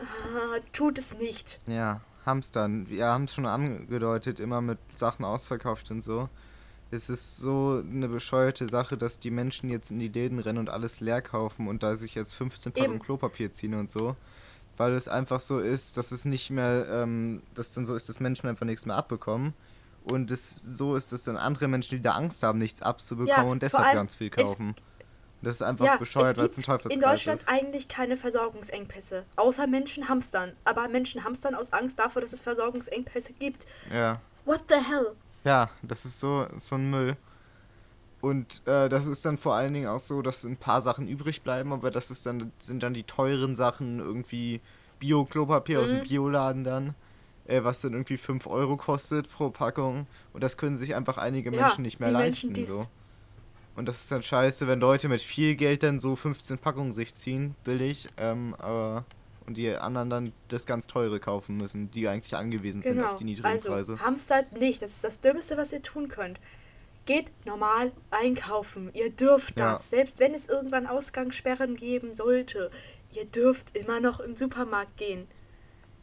Ah, 0.00 0.58
tut 0.72 0.98
es 0.98 1.16
nicht. 1.18 1.58
Ja, 1.66 2.00
Hamstern. 2.26 2.88
Wir 2.88 3.06
haben 3.06 3.24
es 3.24 3.34
schon 3.34 3.46
angedeutet, 3.46 4.40
immer 4.40 4.60
mit 4.60 4.78
Sachen 4.96 5.24
ausverkauft 5.24 5.90
und 5.90 6.02
so. 6.02 6.28
Es 6.90 7.10
ist 7.10 7.36
so 7.36 7.82
eine 7.86 8.08
bescheuerte 8.08 8.66
Sache, 8.68 8.96
dass 8.96 9.20
die 9.20 9.30
Menschen 9.30 9.68
jetzt 9.68 9.90
in 9.90 9.98
die 9.98 10.08
Läden 10.08 10.38
rennen 10.38 10.58
und 10.58 10.70
alles 10.70 11.00
leer 11.00 11.20
kaufen 11.20 11.68
und 11.68 11.82
da 11.82 11.96
sich 11.96 12.14
jetzt 12.14 12.34
15 12.34 12.72
Packungen. 12.72 12.98
Klopapier 12.98 13.52
ziehen 13.52 13.74
und 13.74 13.90
so. 13.90 14.16
Weil 14.78 14.92
es 14.94 15.08
einfach 15.08 15.40
so 15.40 15.58
ist, 15.58 15.96
dass 15.96 16.12
es 16.12 16.24
nicht 16.24 16.50
mehr, 16.50 16.86
ähm, 16.88 17.42
dass 17.54 17.74
dann 17.74 17.84
so 17.84 17.94
ist, 17.94 18.08
dass 18.08 18.20
Menschen 18.20 18.48
einfach 18.48 18.64
nichts 18.64 18.86
mehr 18.86 18.96
abbekommen. 18.96 19.52
Und 20.04 20.30
es 20.30 20.56
so 20.56 20.94
ist, 20.96 21.12
dass 21.12 21.24
dann 21.24 21.36
andere 21.36 21.68
Menschen, 21.68 21.96
die 21.96 22.02
da 22.02 22.12
Angst 22.12 22.42
haben, 22.42 22.58
nichts 22.58 22.80
abzubekommen 22.80 23.44
Ja, 23.46 23.52
und 23.52 23.62
deshalb 23.62 23.92
ganz 23.92 24.14
viel 24.14 24.30
es- 24.34 24.36
kaufen. 24.42 24.74
Das 25.40 25.54
ist 25.56 25.62
einfach 25.62 25.84
Ja, 25.86 25.96
bescheuert, 25.96 26.36
es 26.36 26.38
weil 26.38 26.46
es 26.48 26.58
ein 26.58 26.62
Teufelskreis 26.64 26.94
in 26.96 27.00
Deutschland 27.00 27.40
ist. 27.40 27.48
eigentlich 27.48 27.88
keine 27.88 28.16
Versorgungsengpässe, 28.16 29.24
außer 29.36 29.66
Menschen 29.66 30.08
hamstern. 30.08 30.52
Aber 30.64 30.88
Menschen 30.88 31.22
hamstern 31.24 31.54
aus 31.54 31.72
Angst 31.72 31.98
davor, 31.98 32.22
dass 32.22 32.32
es 32.32 32.42
Versorgungsengpässe 32.42 33.32
gibt. 33.34 33.66
Ja. 33.92 34.20
What 34.44 34.62
the 34.68 34.74
hell? 34.76 35.12
Ja, 35.44 35.70
das 35.82 36.04
ist 36.04 36.18
so, 36.18 36.46
so 36.58 36.74
ein 36.74 36.90
Müll. 36.90 37.16
Und 38.20 38.62
äh, 38.66 38.88
das 38.88 39.06
ist 39.06 39.24
dann 39.24 39.38
vor 39.38 39.54
allen 39.54 39.72
Dingen 39.74 39.86
auch 39.86 40.00
so, 40.00 40.22
dass 40.22 40.42
ein 40.44 40.56
paar 40.56 40.82
Sachen 40.82 41.06
übrig 41.06 41.42
bleiben, 41.42 41.72
aber 41.72 41.90
das 41.92 42.10
ist 42.10 42.26
dann, 42.26 42.50
sind 42.58 42.82
dann 42.82 42.92
die 42.94 43.04
teuren 43.04 43.54
Sachen, 43.54 44.00
irgendwie 44.00 44.60
Bio-Klopapier 44.98 45.80
aus 45.80 45.90
dem 45.90 46.00
Mhm. 46.00 46.02
Bioladen 46.02 46.64
dann, 46.64 46.94
äh, 47.46 47.62
was 47.62 47.80
dann 47.80 47.92
irgendwie 47.92 48.16
5 48.16 48.48
Euro 48.48 48.76
kostet 48.76 49.30
pro 49.30 49.50
Packung. 49.50 50.08
Und 50.32 50.42
das 50.42 50.56
können 50.56 50.76
sich 50.76 50.96
einfach 50.96 51.16
einige 51.16 51.52
Ja, 51.54 51.60
Menschen 51.62 51.82
nicht 51.82 52.00
mehr 52.00 52.10
leisten. 52.10 52.48
Menschen, 52.52 52.64
so. 52.66 52.86
Und 53.78 53.86
das 53.86 54.00
ist 54.00 54.10
dann 54.12 54.22
scheiße, 54.22 54.66
wenn 54.66 54.80
Leute 54.80 55.08
mit 55.08 55.22
viel 55.22 55.54
Geld 55.54 55.82
dann 55.84 56.00
so 56.00 56.16
15 56.16 56.58
Packungen 56.58 56.92
sich 56.92 57.14
ziehen, 57.14 57.54
billig, 57.64 58.08
ähm, 58.16 58.54
aber 58.58 59.04
und 59.46 59.56
die 59.56 59.74
anderen 59.74 60.10
dann 60.10 60.32
das 60.48 60.66
ganz 60.66 60.86
teure 60.88 61.20
kaufen 61.20 61.56
müssen, 61.56 61.90
die 61.92 62.06
eigentlich 62.08 62.34
angewiesen 62.36 62.82
sind 62.82 62.96
Genau. 62.96 63.12
auf 63.12 63.18
die 63.18 63.24
niedrigen 63.24 63.46
Also, 63.48 63.70
Preise. 63.70 63.98
hamstert 64.00 64.52
nicht. 64.52 64.82
Das 64.82 64.90
ist 64.90 65.04
das 65.04 65.20
Dümmste, 65.22 65.56
was 65.56 65.72
ihr 65.72 65.80
tun 65.82 66.08
könnt. 66.08 66.38
Geht 67.06 67.30
normal 67.46 67.92
einkaufen. 68.10 68.90
Ihr 68.92 69.10
dürft 69.10 69.56
Ja. 69.58 69.72
das. 69.74 69.88
Selbst 69.88 70.18
wenn 70.18 70.34
es 70.34 70.48
irgendwann 70.48 70.86
Ausgangssperren 70.86 71.76
geben 71.76 72.14
sollte. 72.14 72.70
Ihr 73.14 73.24
dürft 73.24 73.74
immer 73.74 74.00
noch 74.00 74.20
im 74.20 74.36
Supermarkt 74.36 74.98
gehen. 74.98 75.26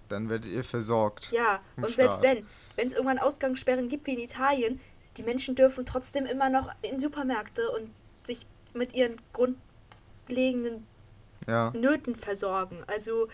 Dann 0.10 0.28
werdet 0.30 0.50
ihr 0.52 0.64
versorgt. 0.64 1.32
Ja, 1.32 1.60
und 1.78 1.90
selbst 1.90 2.20
Staat. 2.20 2.24
wenn, 2.38 2.46
wenn 2.78 2.88
es 2.88 2.94
irgendwann 2.94 3.20
Ausgangssperren 3.20 3.90
gibt 3.90 4.08
wie 4.08 4.14
in 4.14 4.20
Italien, 4.20 4.80
die 5.18 5.24
Menschen 5.24 5.56
dürfen 5.56 5.86
trotzdem 5.86 6.26
immer 6.26 6.50
noch 6.50 6.70
in 6.82 7.00
Supermärkte 7.00 7.70
und 7.72 7.90
sich 8.26 8.46
mit 8.74 8.94
ihren 8.94 9.18
grundlegenden 9.34 10.86
Ja. 11.48 11.72
Nöten 11.72 12.16
versorgen. 12.16 12.78
Also, 12.88 13.28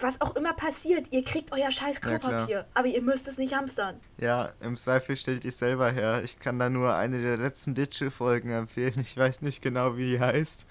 was 0.00 0.20
auch 0.20 0.34
immer 0.36 0.52
passiert, 0.54 1.06
ihr 1.12 1.22
kriegt 1.22 1.52
euer 1.52 1.70
scheiß 1.70 2.00
Ja. 2.02 2.18
Klopapier, 2.18 2.66
aber 2.74 2.88
ihr 2.88 3.02
müsst 3.02 3.28
es 3.28 3.38
nicht 3.38 3.54
hamstern. 3.54 4.00
Ja, 4.18 4.52
im 4.60 4.76
Zweifel 4.76 5.16
stellt 5.16 5.44
ihr 5.44 5.50
es 5.50 5.58
selber 5.58 5.90
her. 5.90 6.22
Ich 6.24 6.38
kann 6.40 6.58
da 6.58 6.68
nur 6.68 6.94
eine 6.94 7.22
der 7.22 7.36
letzten 7.36 7.74
Ditsche-Folgen 7.74 8.50
empfehlen. 8.50 8.98
Ich 9.00 9.16
weiß 9.16 9.42
nicht 9.42 9.62
genau, 9.62 9.96
wie 9.96 10.12
die 10.12 10.20
heißt. 10.20 10.66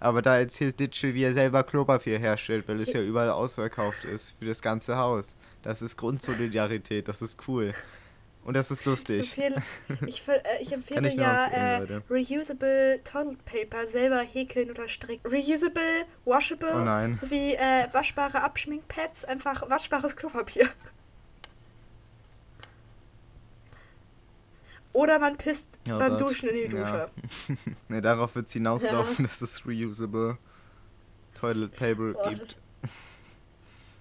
Aber 0.00 0.20
da 0.20 0.36
erzählt 0.38 0.80
Ditsche, 0.80 1.14
wie 1.14 1.22
er 1.22 1.32
selber 1.32 1.62
Klopapier 1.62 2.18
herstellt, 2.18 2.66
weil 2.66 2.80
es 2.80 2.92
ja 2.92 3.00
überall 3.00 3.30
ausverkauft 3.30 4.04
ist 4.04 4.36
für 4.38 4.46
das 4.46 4.60
ganze 4.60 4.96
Haus. 4.96 5.36
Das 5.62 5.80
ist 5.80 5.96
Grundsolidarität, 5.96 7.06
das 7.06 7.22
ist 7.22 7.38
cool. 7.46 7.72
Und 8.44 8.54
das 8.54 8.70
ist 8.72 8.80
Ich 8.80 8.86
lustig. 8.86 9.38
empfehle, 9.38 9.62
ich, 10.06 10.26
äh, 10.28 10.40
ich 10.60 10.72
empfehle 10.72 11.08
ich 11.08 11.14
ja 11.14 11.46
äh, 11.46 12.00
reusable 12.10 13.00
Toilet 13.04 13.44
Paper 13.44 13.86
selber 13.86 14.20
häkeln 14.20 14.70
oder 14.70 14.88
stricken. 14.88 15.24
Reusable, 15.30 16.06
washable, 16.24 16.72
Oh 16.74 16.78
nein. 16.84 17.16
sowie 17.16 17.54
äh, 17.54 17.86
waschbare 17.92 18.42
Abschminkpads, 18.42 19.24
einfach 19.24 19.68
waschbares 19.70 20.16
Klopapier. 20.16 20.68
Oder 24.94 25.18
man 25.18 25.38
pisst 25.38 25.68
Oh 25.86 25.98
beim 25.98 26.12
Gott. 26.12 26.20
Duschen 26.20 26.48
in 26.50 26.54
die 26.70 26.76
Ja. 26.76 27.06
Dusche. 27.06 27.10
ne, 27.88 28.02
darauf 28.02 28.34
wird 28.34 28.46
es 28.48 28.52
hinauslaufen, 28.52 29.24
dass 29.24 29.40
es 29.40 29.64
reusable 29.66 30.36
Toilet 31.34 31.74
Paper 31.74 32.12
Oh, 32.14 32.28
gibt. 32.28 32.56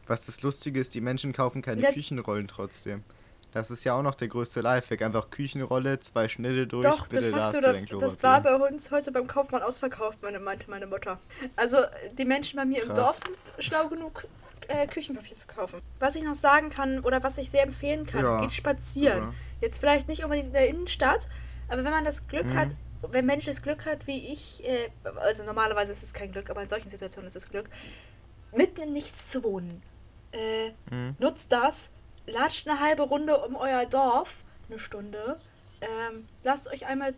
Was 0.07 0.25
das 0.25 0.41
Lustige 0.41 0.79
ist, 0.81 0.93
die 0.93 0.99
Menschen 0.99 1.31
kaufen 1.31 1.61
keine 1.61 1.81
Ja. 1.81 1.93
Küchenrollen 1.93 2.47
trotzdem. 2.49 3.03
Das 3.51 3.69
ist 3.69 3.83
ja 3.83 3.93
auch 3.95 4.01
noch 4.01 4.15
der 4.15 4.29
größte 4.29 4.61
Lifehack. 4.61 5.01
Einfach 5.01 5.29
Küchenrolle, 5.29 5.99
zwei 5.99 6.27
Schnitte 6.27 6.67
durch, 6.67 6.85
Doch, 6.87 7.07
bitte 7.07 7.31
da 7.31 7.47
hast 7.47 7.57
du 7.57 7.61
dein 7.61 7.81
das, 7.81 7.89
Klopapier. 7.89 8.11
das 8.17 8.23
war 8.23 8.41
bei 8.41 8.55
uns 8.67 8.91
heute 8.91 9.11
beim 9.11 9.27
Kaufmann 9.27 9.61
ausverkauft, 9.61 10.21
meine, 10.21 10.39
meinte 10.39 10.69
meine 10.69 10.87
Mutter. 10.87 11.19
Also 11.57 11.77
die 12.17 12.25
Menschen 12.25 12.57
bei 12.57 12.65
mir 12.65 12.81
im 12.83 12.89
Krass. 12.89 12.97
Dorf 12.97 13.15
sind 13.17 13.65
schlau 13.65 13.89
genug, 13.89 14.25
äh, 14.69 14.87
Küchenpapier 14.87 15.35
zu 15.35 15.47
kaufen. 15.47 15.81
Was 15.99 16.15
ich 16.15 16.23
noch 16.23 16.33
sagen 16.35 16.69
kann 16.69 17.01
oder 17.01 17.23
was 17.23 17.37
ich 17.37 17.49
sehr 17.49 17.63
empfehlen 17.63 18.05
kann, 18.05 18.23
Ja, 18.23 18.39
geht 18.39 18.53
spazieren. 18.53 19.19
super. 19.25 19.33
Jetzt 19.59 19.79
vielleicht 19.79 20.07
nicht 20.07 20.23
unbedingt 20.23 20.47
in 20.47 20.53
der 20.53 20.69
Innenstadt, 20.69 21.27
aber 21.67 21.83
wenn 21.83 21.91
man 21.91 22.05
das 22.05 22.27
Glück 22.27 22.45
Mhm. 22.45 22.57
hat, 22.57 22.69
wenn 23.09 23.25
Mensch 23.25 23.45
das 23.45 23.61
Glück 23.61 23.85
hat, 23.85 24.07
wie 24.07 24.31
ich, 24.31 24.63
äh, 24.65 24.89
also 25.19 25.43
normalerweise 25.43 25.91
ist 25.91 26.03
es 26.03 26.13
kein 26.13 26.31
Glück, 26.31 26.49
aber 26.49 26.61
in 26.63 26.69
solchen 26.69 26.89
Situationen 26.89 27.27
ist 27.27 27.35
es 27.35 27.49
Glück, 27.49 27.69
mitten 28.55 28.81
im 28.81 28.93
Nichts 28.93 29.29
zu 29.29 29.43
wohnen. 29.43 29.81
Äh, 30.31 30.69
Mhm. 30.89 31.15
nutzt 31.19 31.51
das, 31.51 31.89
latscht 32.27 32.67
eine 32.67 32.79
halbe 32.79 33.03
Runde 33.03 33.37
um 33.37 33.55
euer 33.55 33.85
Dorf, 33.85 34.37
eine 34.69 34.79
Stunde. 34.79 35.39
Ähm, 35.81 36.27
lasst 36.43 36.69
euch 36.69 36.85
einmal, 36.85 37.13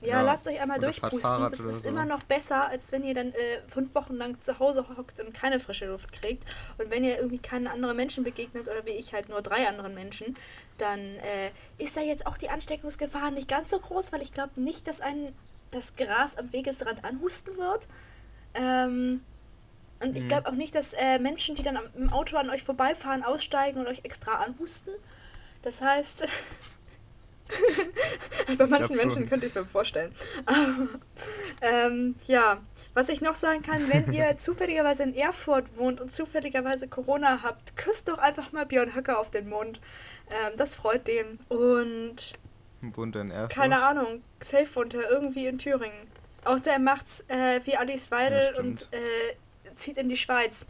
ja, 0.00 0.08
Ja, 0.08 0.22
lasst 0.22 0.46
euch 0.46 0.60
einmal 0.60 0.78
durchpusten. 0.78 1.50
Das 1.50 1.60
ist 1.60 1.82
so. 1.82 1.88
immer 1.88 2.04
noch 2.04 2.22
besser, 2.22 2.68
als 2.68 2.92
wenn 2.92 3.02
ihr 3.02 3.14
dann 3.14 3.32
äh, 3.32 3.60
fünf 3.68 3.94
Wochen 3.94 4.14
lang 4.14 4.40
zu 4.40 4.58
Hause 4.58 4.86
hockt 4.96 5.20
und 5.20 5.34
keine 5.34 5.58
frische 5.58 5.86
Luft 5.86 6.12
kriegt. 6.12 6.44
Und 6.78 6.90
wenn 6.90 7.02
ihr 7.02 7.16
irgendwie 7.16 7.38
keine 7.38 7.70
anderen 7.70 7.96
Menschen 7.96 8.22
begegnet 8.24 8.68
oder 8.68 8.84
wie 8.84 8.90
ich 8.90 9.12
halt 9.12 9.28
nur 9.28 9.42
drei 9.42 9.66
anderen 9.66 9.94
Menschen, 9.94 10.36
dann 10.76 11.00
äh, 11.00 11.50
ist 11.78 11.96
da 11.96 12.00
jetzt 12.00 12.26
auch 12.26 12.38
die 12.38 12.50
Ansteckungsgefahr 12.50 13.30
nicht 13.30 13.48
ganz 13.48 13.70
so 13.70 13.78
groß, 13.80 14.12
weil 14.12 14.22
ich 14.22 14.32
glaube 14.32 14.60
nicht, 14.60 14.86
dass 14.86 15.00
ein 15.00 15.34
das 15.70 15.96
Gras 15.96 16.38
am 16.38 16.52
Wegesrand 16.52 17.04
anhusten 17.04 17.56
wird. 17.56 17.88
Ähm, 18.54 19.22
und 20.00 20.16
ich 20.16 20.24
Mhm. 20.24 20.28
glaube 20.28 20.48
auch 20.48 20.52
nicht, 20.54 20.74
dass 20.74 20.92
äh, 20.94 21.18
Menschen, 21.18 21.54
die 21.54 21.62
dann 21.62 21.76
am, 21.76 21.84
im 21.96 22.12
Auto 22.12 22.36
an 22.36 22.50
euch 22.50 22.62
vorbeifahren, 22.62 23.22
aussteigen 23.24 23.80
und 23.80 23.86
euch 23.86 24.00
extra 24.04 24.32
anhusten. 24.42 24.92
Das 25.62 25.80
heißt, 25.82 26.26
bei 28.58 28.66
manchen 28.66 28.96
Menschen 28.96 29.28
könnte 29.28 29.46
ich 29.46 29.52
es 29.52 29.60
mir 29.60 29.64
vorstellen. 29.66 30.14
ähm, 31.62 32.14
ja, 32.26 32.60
was 32.94 33.08
ich 33.08 33.20
noch 33.20 33.34
sagen 33.34 33.62
kann, 33.62 33.88
wenn 33.90 34.12
ihr 34.12 34.36
zufälligerweise 34.38 35.02
in 35.04 35.14
Erfurt 35.14 35.76
wohnt 35.76 36.00
und 36.00 36.10
zufälligerweise 36.12 36.88
Corona 36.88 37.40
habt, 37.42 37.76
küsst 37.76 38.08
doch 38.08 38.18
einfach 38.18 38.52
mal 38.52 38.66
Björn 38.66 38.94
Höcker 38.94 39.18
auf 39.18 39.30
den 39.30 39.48
Mund. 39.48 39.80
Ähm, 40.30 40.52
das 40.56 40.74
freut 40.74 41.06
den. 41.06 41.38
Und 41.48 42.34
Wohnt 42.80 43.16
in 43.16 43.30
Erfurt. 43.30 43.50
keine 43.52 43.82
Ahnung, 43.82 44.22
safe 44.42 44.68
wohnt 44.74 44.94
er 44.94 45.10
irgendwie 45.10 45.46
in 45.46 45.58
Thüringen. 45.58 46.06
Außer 46.44 46.70
er 46.72 46.78
macht's 46.78 47.24
äh, 47.28 47.60
wie 47.64 47.76
Alice 47.76 48.10
Weidel 48.10 48.52
Ja, 48.54 48.60
und 48.60 48.88
äh, 48.92 49.34
zieht 49.78 49.96
in 49.96 50.08
die 50.08 50.16
Schweiz. 50.16 50.66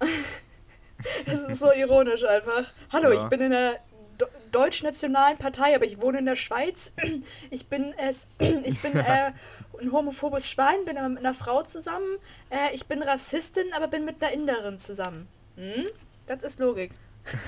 das 1.26 1.40
ist 1.40 1.60
so 1.60 1.72
ironisch 1.72 2.24
einfach. 2.24 2.72
Hallo, 2.92 3.12
Ja. 3.12 3.22
ich 3.22 3.28
bin 3.28 3.40
in 3.40 3.50
der 3.50 3.80
Do 4.18 4.26
deutsch-nationalen 4.52 5.38
Partei, 5.38 5.74
aber 5.74 5.86
ich 5.86 6.00
wohne 6.00 6.18
in 6.18 6.26
der 6.26 6.36
Schweiz. 6.36 6.92
Ich 7.50 7.68
bin 7.68 7.94
es, 7.96 8.26
ich 8.38 8.80
bin 8.82 8.92
äh, 8.98 9.32
ein 9.80 9.92
homophobes 9.92 10.48
Schwein, 10.48 10.84
bin 10.84 10.98
aber 10.98 11.08
mit 11.08 11.18
einer 11.20 11.34
Frau 11.34 11.62
zusammen. 11.62 12.18
Äh, 12.50 12.74
ich 12.74 12.86
bin 12.86 13.02
Rassistin, 13.02 13.72
aber 13.74 13.88
bin 13.88 14.04
mit 14.04 14.22
einer 14.22 14.32
Inderin 14.32 14.78
zusammen. 14.78 15.28
Hm? 15.56 15.86
Das 16.26 16.42
ist 16.42 16.58
Logik. 16.58 16.92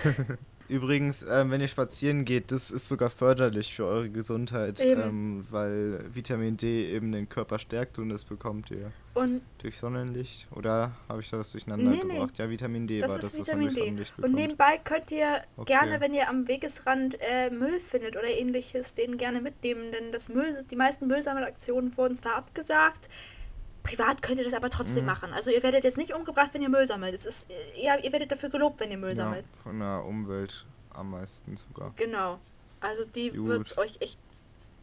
Übrigens, 0.72 1.22
ähm, 1.30 1.50
wenn 1.50 1.60
ihr 1.60 1.68
spazieren 1.68 2.24
geht, 2.24 2.50
das 2.50 2.70
ist 2.70 2.88
sogar 2.88 3.10
förderlich 3.10 3.74
für 3.74 3.84
eure 3.84 4.08
Gesundheit, 4.08 4.80
ähm, 4.80 5.44
weil 5.50 6.02
Vitamin 6.14 6.56
D 6.56 6.90
eben 6.90 7.12
den 7.12 7.28
Körper 7.28 7.58
stärkt 7.58 7.98
und 7.98 8.08
das 8.08 8.24
bekommt 8.24 8.70
ihr 8.70 8.90
Und 9.12 9.42
durch 9.58 9.76
Sonnenlicht. 9.76 10.48
Oder 10.52 10.92
habe 11.10 11.20
ich 11.20 11.28
da 11.28 11.38
was 11.38 11.52
durcheinander 11.52 11.90
Nee, 11.90 12.02
nee. 12.04 12.12
gebracht? 12.14 12.38
Ja, 12.38 12.48
Vitamin 12.48 12.86
D 12.86 13.00
Das 13.00 13.10
war 13.10 13.18
ist 13.18 13.24
das, 13.24 13.38
was 13.40 13.48
man 13.48 13.60
Vitamin 13.60 13.66
durch 13.68 13.74
D. 13.74 13.80
Sonnenlicht 13.84 14.12
Und 14.16 14.22
bekommt. 14.22 14.34
nebenbei 14.36 14.78
könnt 14.82 15.12
ihr 15.12 15.42
Okay. 15.58 15.72
gerne, 15.74 16.00
wenn 16.00 16.14
ihr 16.14 16.28
am 16.30 16.48
Wegesrand 16.48 17.18
äh, 17.20 17.50
Müll 17.50 17.78
findet 17.78 18.16
oder 18.16 18.28
ähnliches, 18.28 18.94
den 18.94 19.18
gerne 19.18 19.42
mitnehmen, 19.42 19.92
denn 19.92 20.10
das 20.10 20.30
Müll, 20.30 20.64
die 20.70 20.76
meisten 20.76 21.06
Müllsammelaktionen 21.06 21.94
wurden 21.98 22.16
zwar 22.16 22.36
abgesagt, 22.36 23.10
privat 23.82 24.22
könnt 24.22 24.38
ihr 24.38 24.44
das 24.44 24.54
aber 24.54 24.70
trotzdem 24.70 25.02
Mhm. 25.04 25.06
machen. 25.10 25.32
Also 25.32 25.50
ihr 25.50 25.62
werdet 25.62 25.84
jetzt 25.84 25.98
nicht 25.98 26.14
umgebracht, 26.14 26.50
wenn 26.52 26.62
ihr 26.62 26.68
Müll 26.68 26.86
sammelt. 26.86 27.14
Es 27.14 27.26
ist 27.26 27.50
eher, 27.80 28.02
ihr 28.04 28.12
werdet 28.12 28.30
dafür 28.32 28.48
gelobt, 28.50 28.80
wenn 28.80 28.90
ihr 28.90 28.98
Müll 28.98 29.10
ja, 29.10 29.16
sammelt. 29.16 29.44
von 29.62 29.78
der 29.78 30.04
Umwelt 30.04 30.64
am 30.94 31.10
meisten 31.10 31.56
sogar. 31.56 31.92
Genau. 31.96 32.38
Also 32.80 33.04
die 33.04 33.32
wird 33.34 33.66
es 33.66 33.78
euch 33.78 33.96
echt 34.00 34.18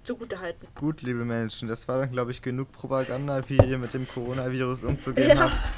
zugute 0.04 0.40
halten. 0.40 0.66
Gut, 0.76 1.02
liebe 1.02 1.24
Menschen, 1.26 1.68
das 1.68 1.88
war 1.88 2.00
dann, 2.00 2.12
glaube 2.12 2.32
ich, 2.32 2.42
genug 2.42 2.72
Propaganda, 2.72 3.48
wie 3.50 3.58
ihr 3.58 3.78
mit 3.78 3.94
dem 3.94 4.08
Coronavirus 4.08 4.84
umzugehen 4.86 5.30
Ja. 5.38 5.52
habt. 5.52 5.70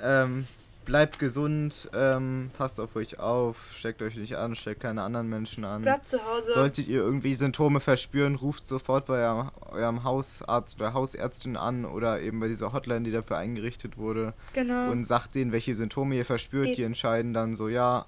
Ähm, 0.00 0.46
bleibt 0.86 1.18
gesund, 1.18 1.90
ähm, 1.94 2.50
passt 2.56 2.80
auf 2.80 2.96
euch 2.96 3.18
auf, 3.18 3.56
steckt 3.76 4.00
euch 4.00 4.16
nicht 4.16 4.36
an, 4.36 4.54
steckt 4.54 4.80
keine 4.80 5.02
anderen 5.02 5.28
Menschen 5.28 5.64
an. 5.64 5.82
Bleibt 5.82 6.08
zu 6.08 6.24
Hause. 6.24 6.52
Solltet 6.52 6.88
ihr 6.88 7.00
irgendwie 7.00 7.34
Symptome 7.34 7.80
verspüren, 7.80 8.34
ruft 8.36 8.66
sofort 8.66 9.04
bei 9.06 9.22
eurem, 9.26 9.50
eurem 9.70 10.04
Hausarzt 10.04 10.80
oder 10.80 10.94
Hausärztin 10.94 11.56
an 11.58 11.84
oder 11.84 12.20
eben 12.22 12.40
bei 12.40 12.48
dieser 12.48 12.72
Hotline, 12.72 13.02
die 13.02 13.10
dafür 13.12 13.36
eingerichtet 13.36 13.98
wurde. 13.98 14.32
genau. 14.54 14.90
Und 14.90 15.04
sagt 15.04 15.34
denen, 15.34 15.52
welche 15.52 15.74
Symptome 15.74 16.14
ihr 16.14 16.24
verspürt. 16.24 16.66
Geht- 16.66 16.78
Die 16.78 16.82
entscheiden 16.84 17.34
dann 17.34 17.54
so, 17.54 17.68
ja, 17.68 18.06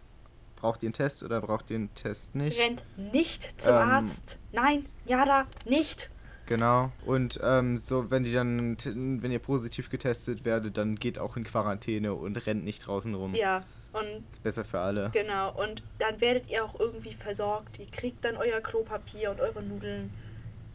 braucht 0.57 0.83
ihr 0.83 0.87
einen 0.89 0.93
Test 0.95 1.23
oder 1.23 1.41
braucht 1.41 1.71
ihr 1.71 1.77
einen 1.77 1.95
Test 1.95 2.35
nicht. 2.35 2.59
Rennt 2.59 2.85
nicht 3.13 3.61
zum 3.61 3.75
Ähm, 3.75 3.79
Arzt. 3.81 4.39
Nein, 4.53 4.87
Jada, 5.07 5.45
nicht. 5.67 6.11
Genau. 6.49 6.91
Und 7.05 7.39
ähm, 7.43 7.77
so, 7.77 8.11
wenn 8.11 8.25
die 8.25 8.33
dann, 8.33 8.79
wenn 8.83 9.31
ihr 9.31 9.39
positiv 9.39 9.91
getestet 9.91 10.47
werdet, 10.47 10.79
dann 10.79 10.97
geht 10.97 11.19
auch 11.19 11.37
in 11.37 11.45
Quarantäne 11.45 12.15
und 12.15 12.47
rennt 12.47 12.65
nicht 12.65 12.87
draußen 12.87 13.15
rum. 13.15 13.35
Ja, 13.35 13.65
und 13.93 14.25
Ist 14.33 14.43
besser 14.43 14.65
für 14.65 14.81
alle. 14.81 15.11
genau. 15.13 15.55
Und 15.61 15.83
dann 15.99 16.21
werdet 16.23 16.49
ihr 16.49 16.65
auch 16.65 16.81
irgendwie 16.81 17.13
versorgt. 17.13 17.79
Ihr 17.79 17.87
kriegt 17.87 18.25
dann 18.25 18.37
euer 18.39 18.61
Klopapier 18.63 19.31
und 19.31 19.41
eure 19.41 19.63
Nudeln. 19.63 20.11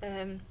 Ähm, 0.03 0.41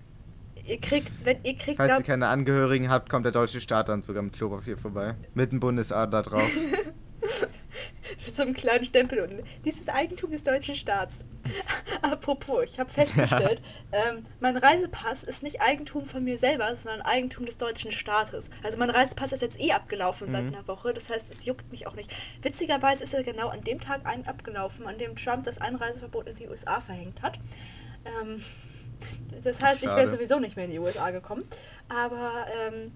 ihr 0.66 0.80
kriegt, 0.80 1.22
wenn 1.26 1.36
ihr 1.44 1.54
kriegt, 1.56 1.76
Falls 1.76 1.98
ihr 1.98 2.04
keine 2.04 2.28
Angehörigen 2.28 2.88
habt, 2.88 3.10
kommt 3.10 3.26
der 3.26 3.32
deutsche 3.32 3.60
Staat 3.60 3.90
dann 3.90 4.02
sogar 4.02 4.22
mit 4.22 4.32
Klopapier 4.32 4.78
vorbei. 4.78 5.16
Mit 5.34 5.50
einem 5.50 5.60
Bundesadler 5.60 6.22
drauf. 6.22 6.50
mit 8.26 8.34
so 8.34 8.42
einem 8.42 8.54
kleinen 8.54 8.84
Stempel 8.84 9.20
unten. 9.20 9.42
Dies 9.64 9.78
ist 9.78 9.88
Eigentum 9.92 10.30
des 10.30 10.44
deutschen 10.44 10.74
Staats. 10.76 11.24
Apropos, 12.02 12.64
ich 12.64 12.78
habe 12.78 12.90
festgestellt, 12.90 13.60
ähm, 13.92 14.26
mein 14.40 14.56
Reisepass 14.56 15.24
ist 15.24 15.42
nicht 15.42 15.60
Eigentum 15.60 16.06
von 16.06 16.22
mir 16.24 16.38
selber, 16.38 16.74
sondern 16.76 17.02
Eigentum 17.02 17.46
des 17.46 17.58
deutschen 17.58 17.92
Staates. 17.92 18.50
Also 18.62 18.78
mein 18.78 18.90
Reisepass 18.90 19.32
ist 19.32 19.42
jetzt 19.42 19.60
eh 19.60 19.72
abgelaufen 19.72 20.28
seit 20.28 20.44
Mhm. 20.44 20.54
einer 20.54 20.68
Woche, 20.68 20.92
das 20.94 21.10
heißt, 21.10 21.30
es 21.30 21.44
juckt 21.44 21.70
mich 21.70 21.86
auch 21.86 21.94
nicht. 21.94 22.10
Witzigerweise 22.42 23.04
ist 23.04 23.14
er 23.14 23.22
genau 23.24 23.48
an 23.48 23.62
dem 23.62 23.80
Tag 23.80 24.06
ein 24.06 24.26
abgelaufen, 24.26 24.86
an 24.86 24.98
dem 24.98 25.16
Trump 25.16 25.44
das 25.44 25.58
Einreiseverbot 25.58 26.28
in 26.28 26.36
die 26.36 26.48
USA 26.48 26.80
verhängt 26.80 27.22
hat. 27.22 27.38
Ähm, 28.04 28.42
das 29.42 29.60
heißt, 29.60 29.82
ich 29.82 29.88
wäre 29.90 30.08
sowieso 30.08 30.38
nicht 30.38 30.56
mehr 30.56 30.66
in 30.66 30.70
die 30.70 30.78
USA 30.78 31.10
gekommen. 31.10 31.44
Aber 31.88 32.46
ähm, 32.68 32.92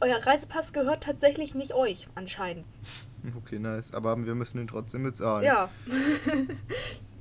euer 0.00 0.18
Reisepass 0.18 0.72
gehört 0.74 1.02
tatsächlich 1.04 1.54
nicht 1.54 1.72
euch, 1.72 2.06
anscheinend. 2.14 2.66
Okay, 3.36 3.58
nice. 3.58 3.94
Aber 3.94 4.16
wir 4.24 4.34
müssen 4.34 4.58
ihn 4.58 4.66
trotzdem 4.66 5.04
bezahlen. 5.04 5.44
Ja. 5.44 5.68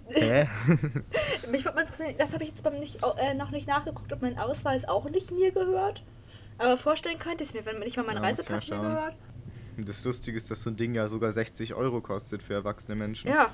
Hä? 0.10 0.48
Mich 1.52 1.64
würde 1.64 1.76
mal 1.76 1.82
interessieren, 1.82 2.16
das 2.18 2.34
habe 2.34 2.44
ich 2.44 2.50
jetzt 2.50 2.64
beim 2.64 2.80
nicht, 2.80 3.00
äh, 3.18 3.34
noch 3.34 3.52
nicht 3.52 3.68
nachgeguckt, 3.68 4.12
ob 4.12 4.22
mein 4.22 4.38
Ausweis 4.38 4.88
auch 4.88 5.10
nicht 5.10 5.32
mir 5.32 5.52
gehört. 5.52 6.04
Aber 6.58 6.78
vorstellen 6.78 7.18
könnte 7.18 7.44
ich 7.44 7.50
es 7.50 7.54
mir, 7.56 7.66
wenn 7.66 7.80
nicht 7.80 7.98
mal 7.98 8.06
mein 8.06 8.18
Ja, 8.18 8.22
Reisepass 8.22 8.68
mir 8.68 8.80
gehört. 8.80 9.16
Das 9.78 10.04
Lustige 10.04 10.36
ist, 10.38 10.52
dass 10.52 10.62
so 10.62 10.70
ein 10.70 10.76
Ding 10.76 10.94
ja 10.94 11.08
sogar 11.08 11.32
60 11.32 11.74
Euro 11.76 12.02
kostet 12.02 12.44
für 12.44 12.54
erwachsene 12.54 12.96
Menschen. 12.96 13.30
Ja. 13.30 13.52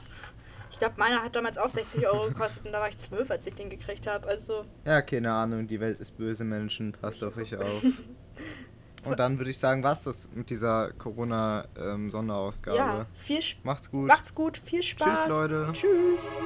Ich 0.72 0.80
glaube, 0.80 0.96
meiner 0.98 1.24
hat 1.24 1.36
damals 1.36 1.58
auch 1.58 1.70
60 1.70 2.08
Euro 2.08 2.28
gekostet 2.28 2.66
und 2.66 2.72
da 2.72 2.80
war 2.80 2.90
ich 2.90 2.98
12, 2.98 3.32
als 3.32 3.48
ich 3.48 3.56
den 3.56 3.70
gekriegt 3.70 4.08
habe. 4.08 4.28
Also, 4.28 4.66
Ja, 4.84 5.02
keine 5.02 5.32
Ahnung, 5.32 5.68
die 5.68 5.80
Welt 5.80 6.00
ist 6.00 6.18
böse 6.18 6.44
Menschen, 6.44 6.92
passt 6.92 7.24
auf 7.24 7.38
euch 7.38 7.56
auf. 7.56 7.84
Und 9.12 9.20
dann 9.20 9.38
würde 9.38 9.50
ich 9.50 9.58
sagen, 9.58 9.84
was 9.84 10.04
das 10.04 10.30
mit 10.34 10.50
dieser 10.50 10.92
Corona-Sonderausgabe. 10.94 12.78
ja, 12.78 13.06
viel 13.16 13.40
Sp 13.40 13.60
Macht's 13.64 13.90
gut. 13.90 14.08
Macht's 14.08 14.34
gut, 14.36 14.58
viel 14.58 14.84
Spaß. 14.84 15.28
Leute. 15.28 15.70
Tschüss. 15.74 16.42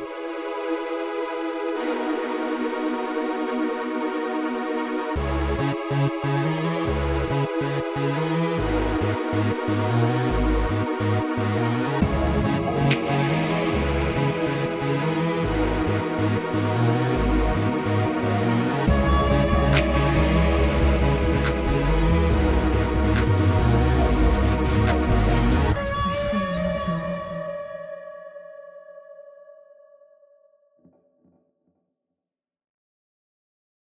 Thank 5.91 6.40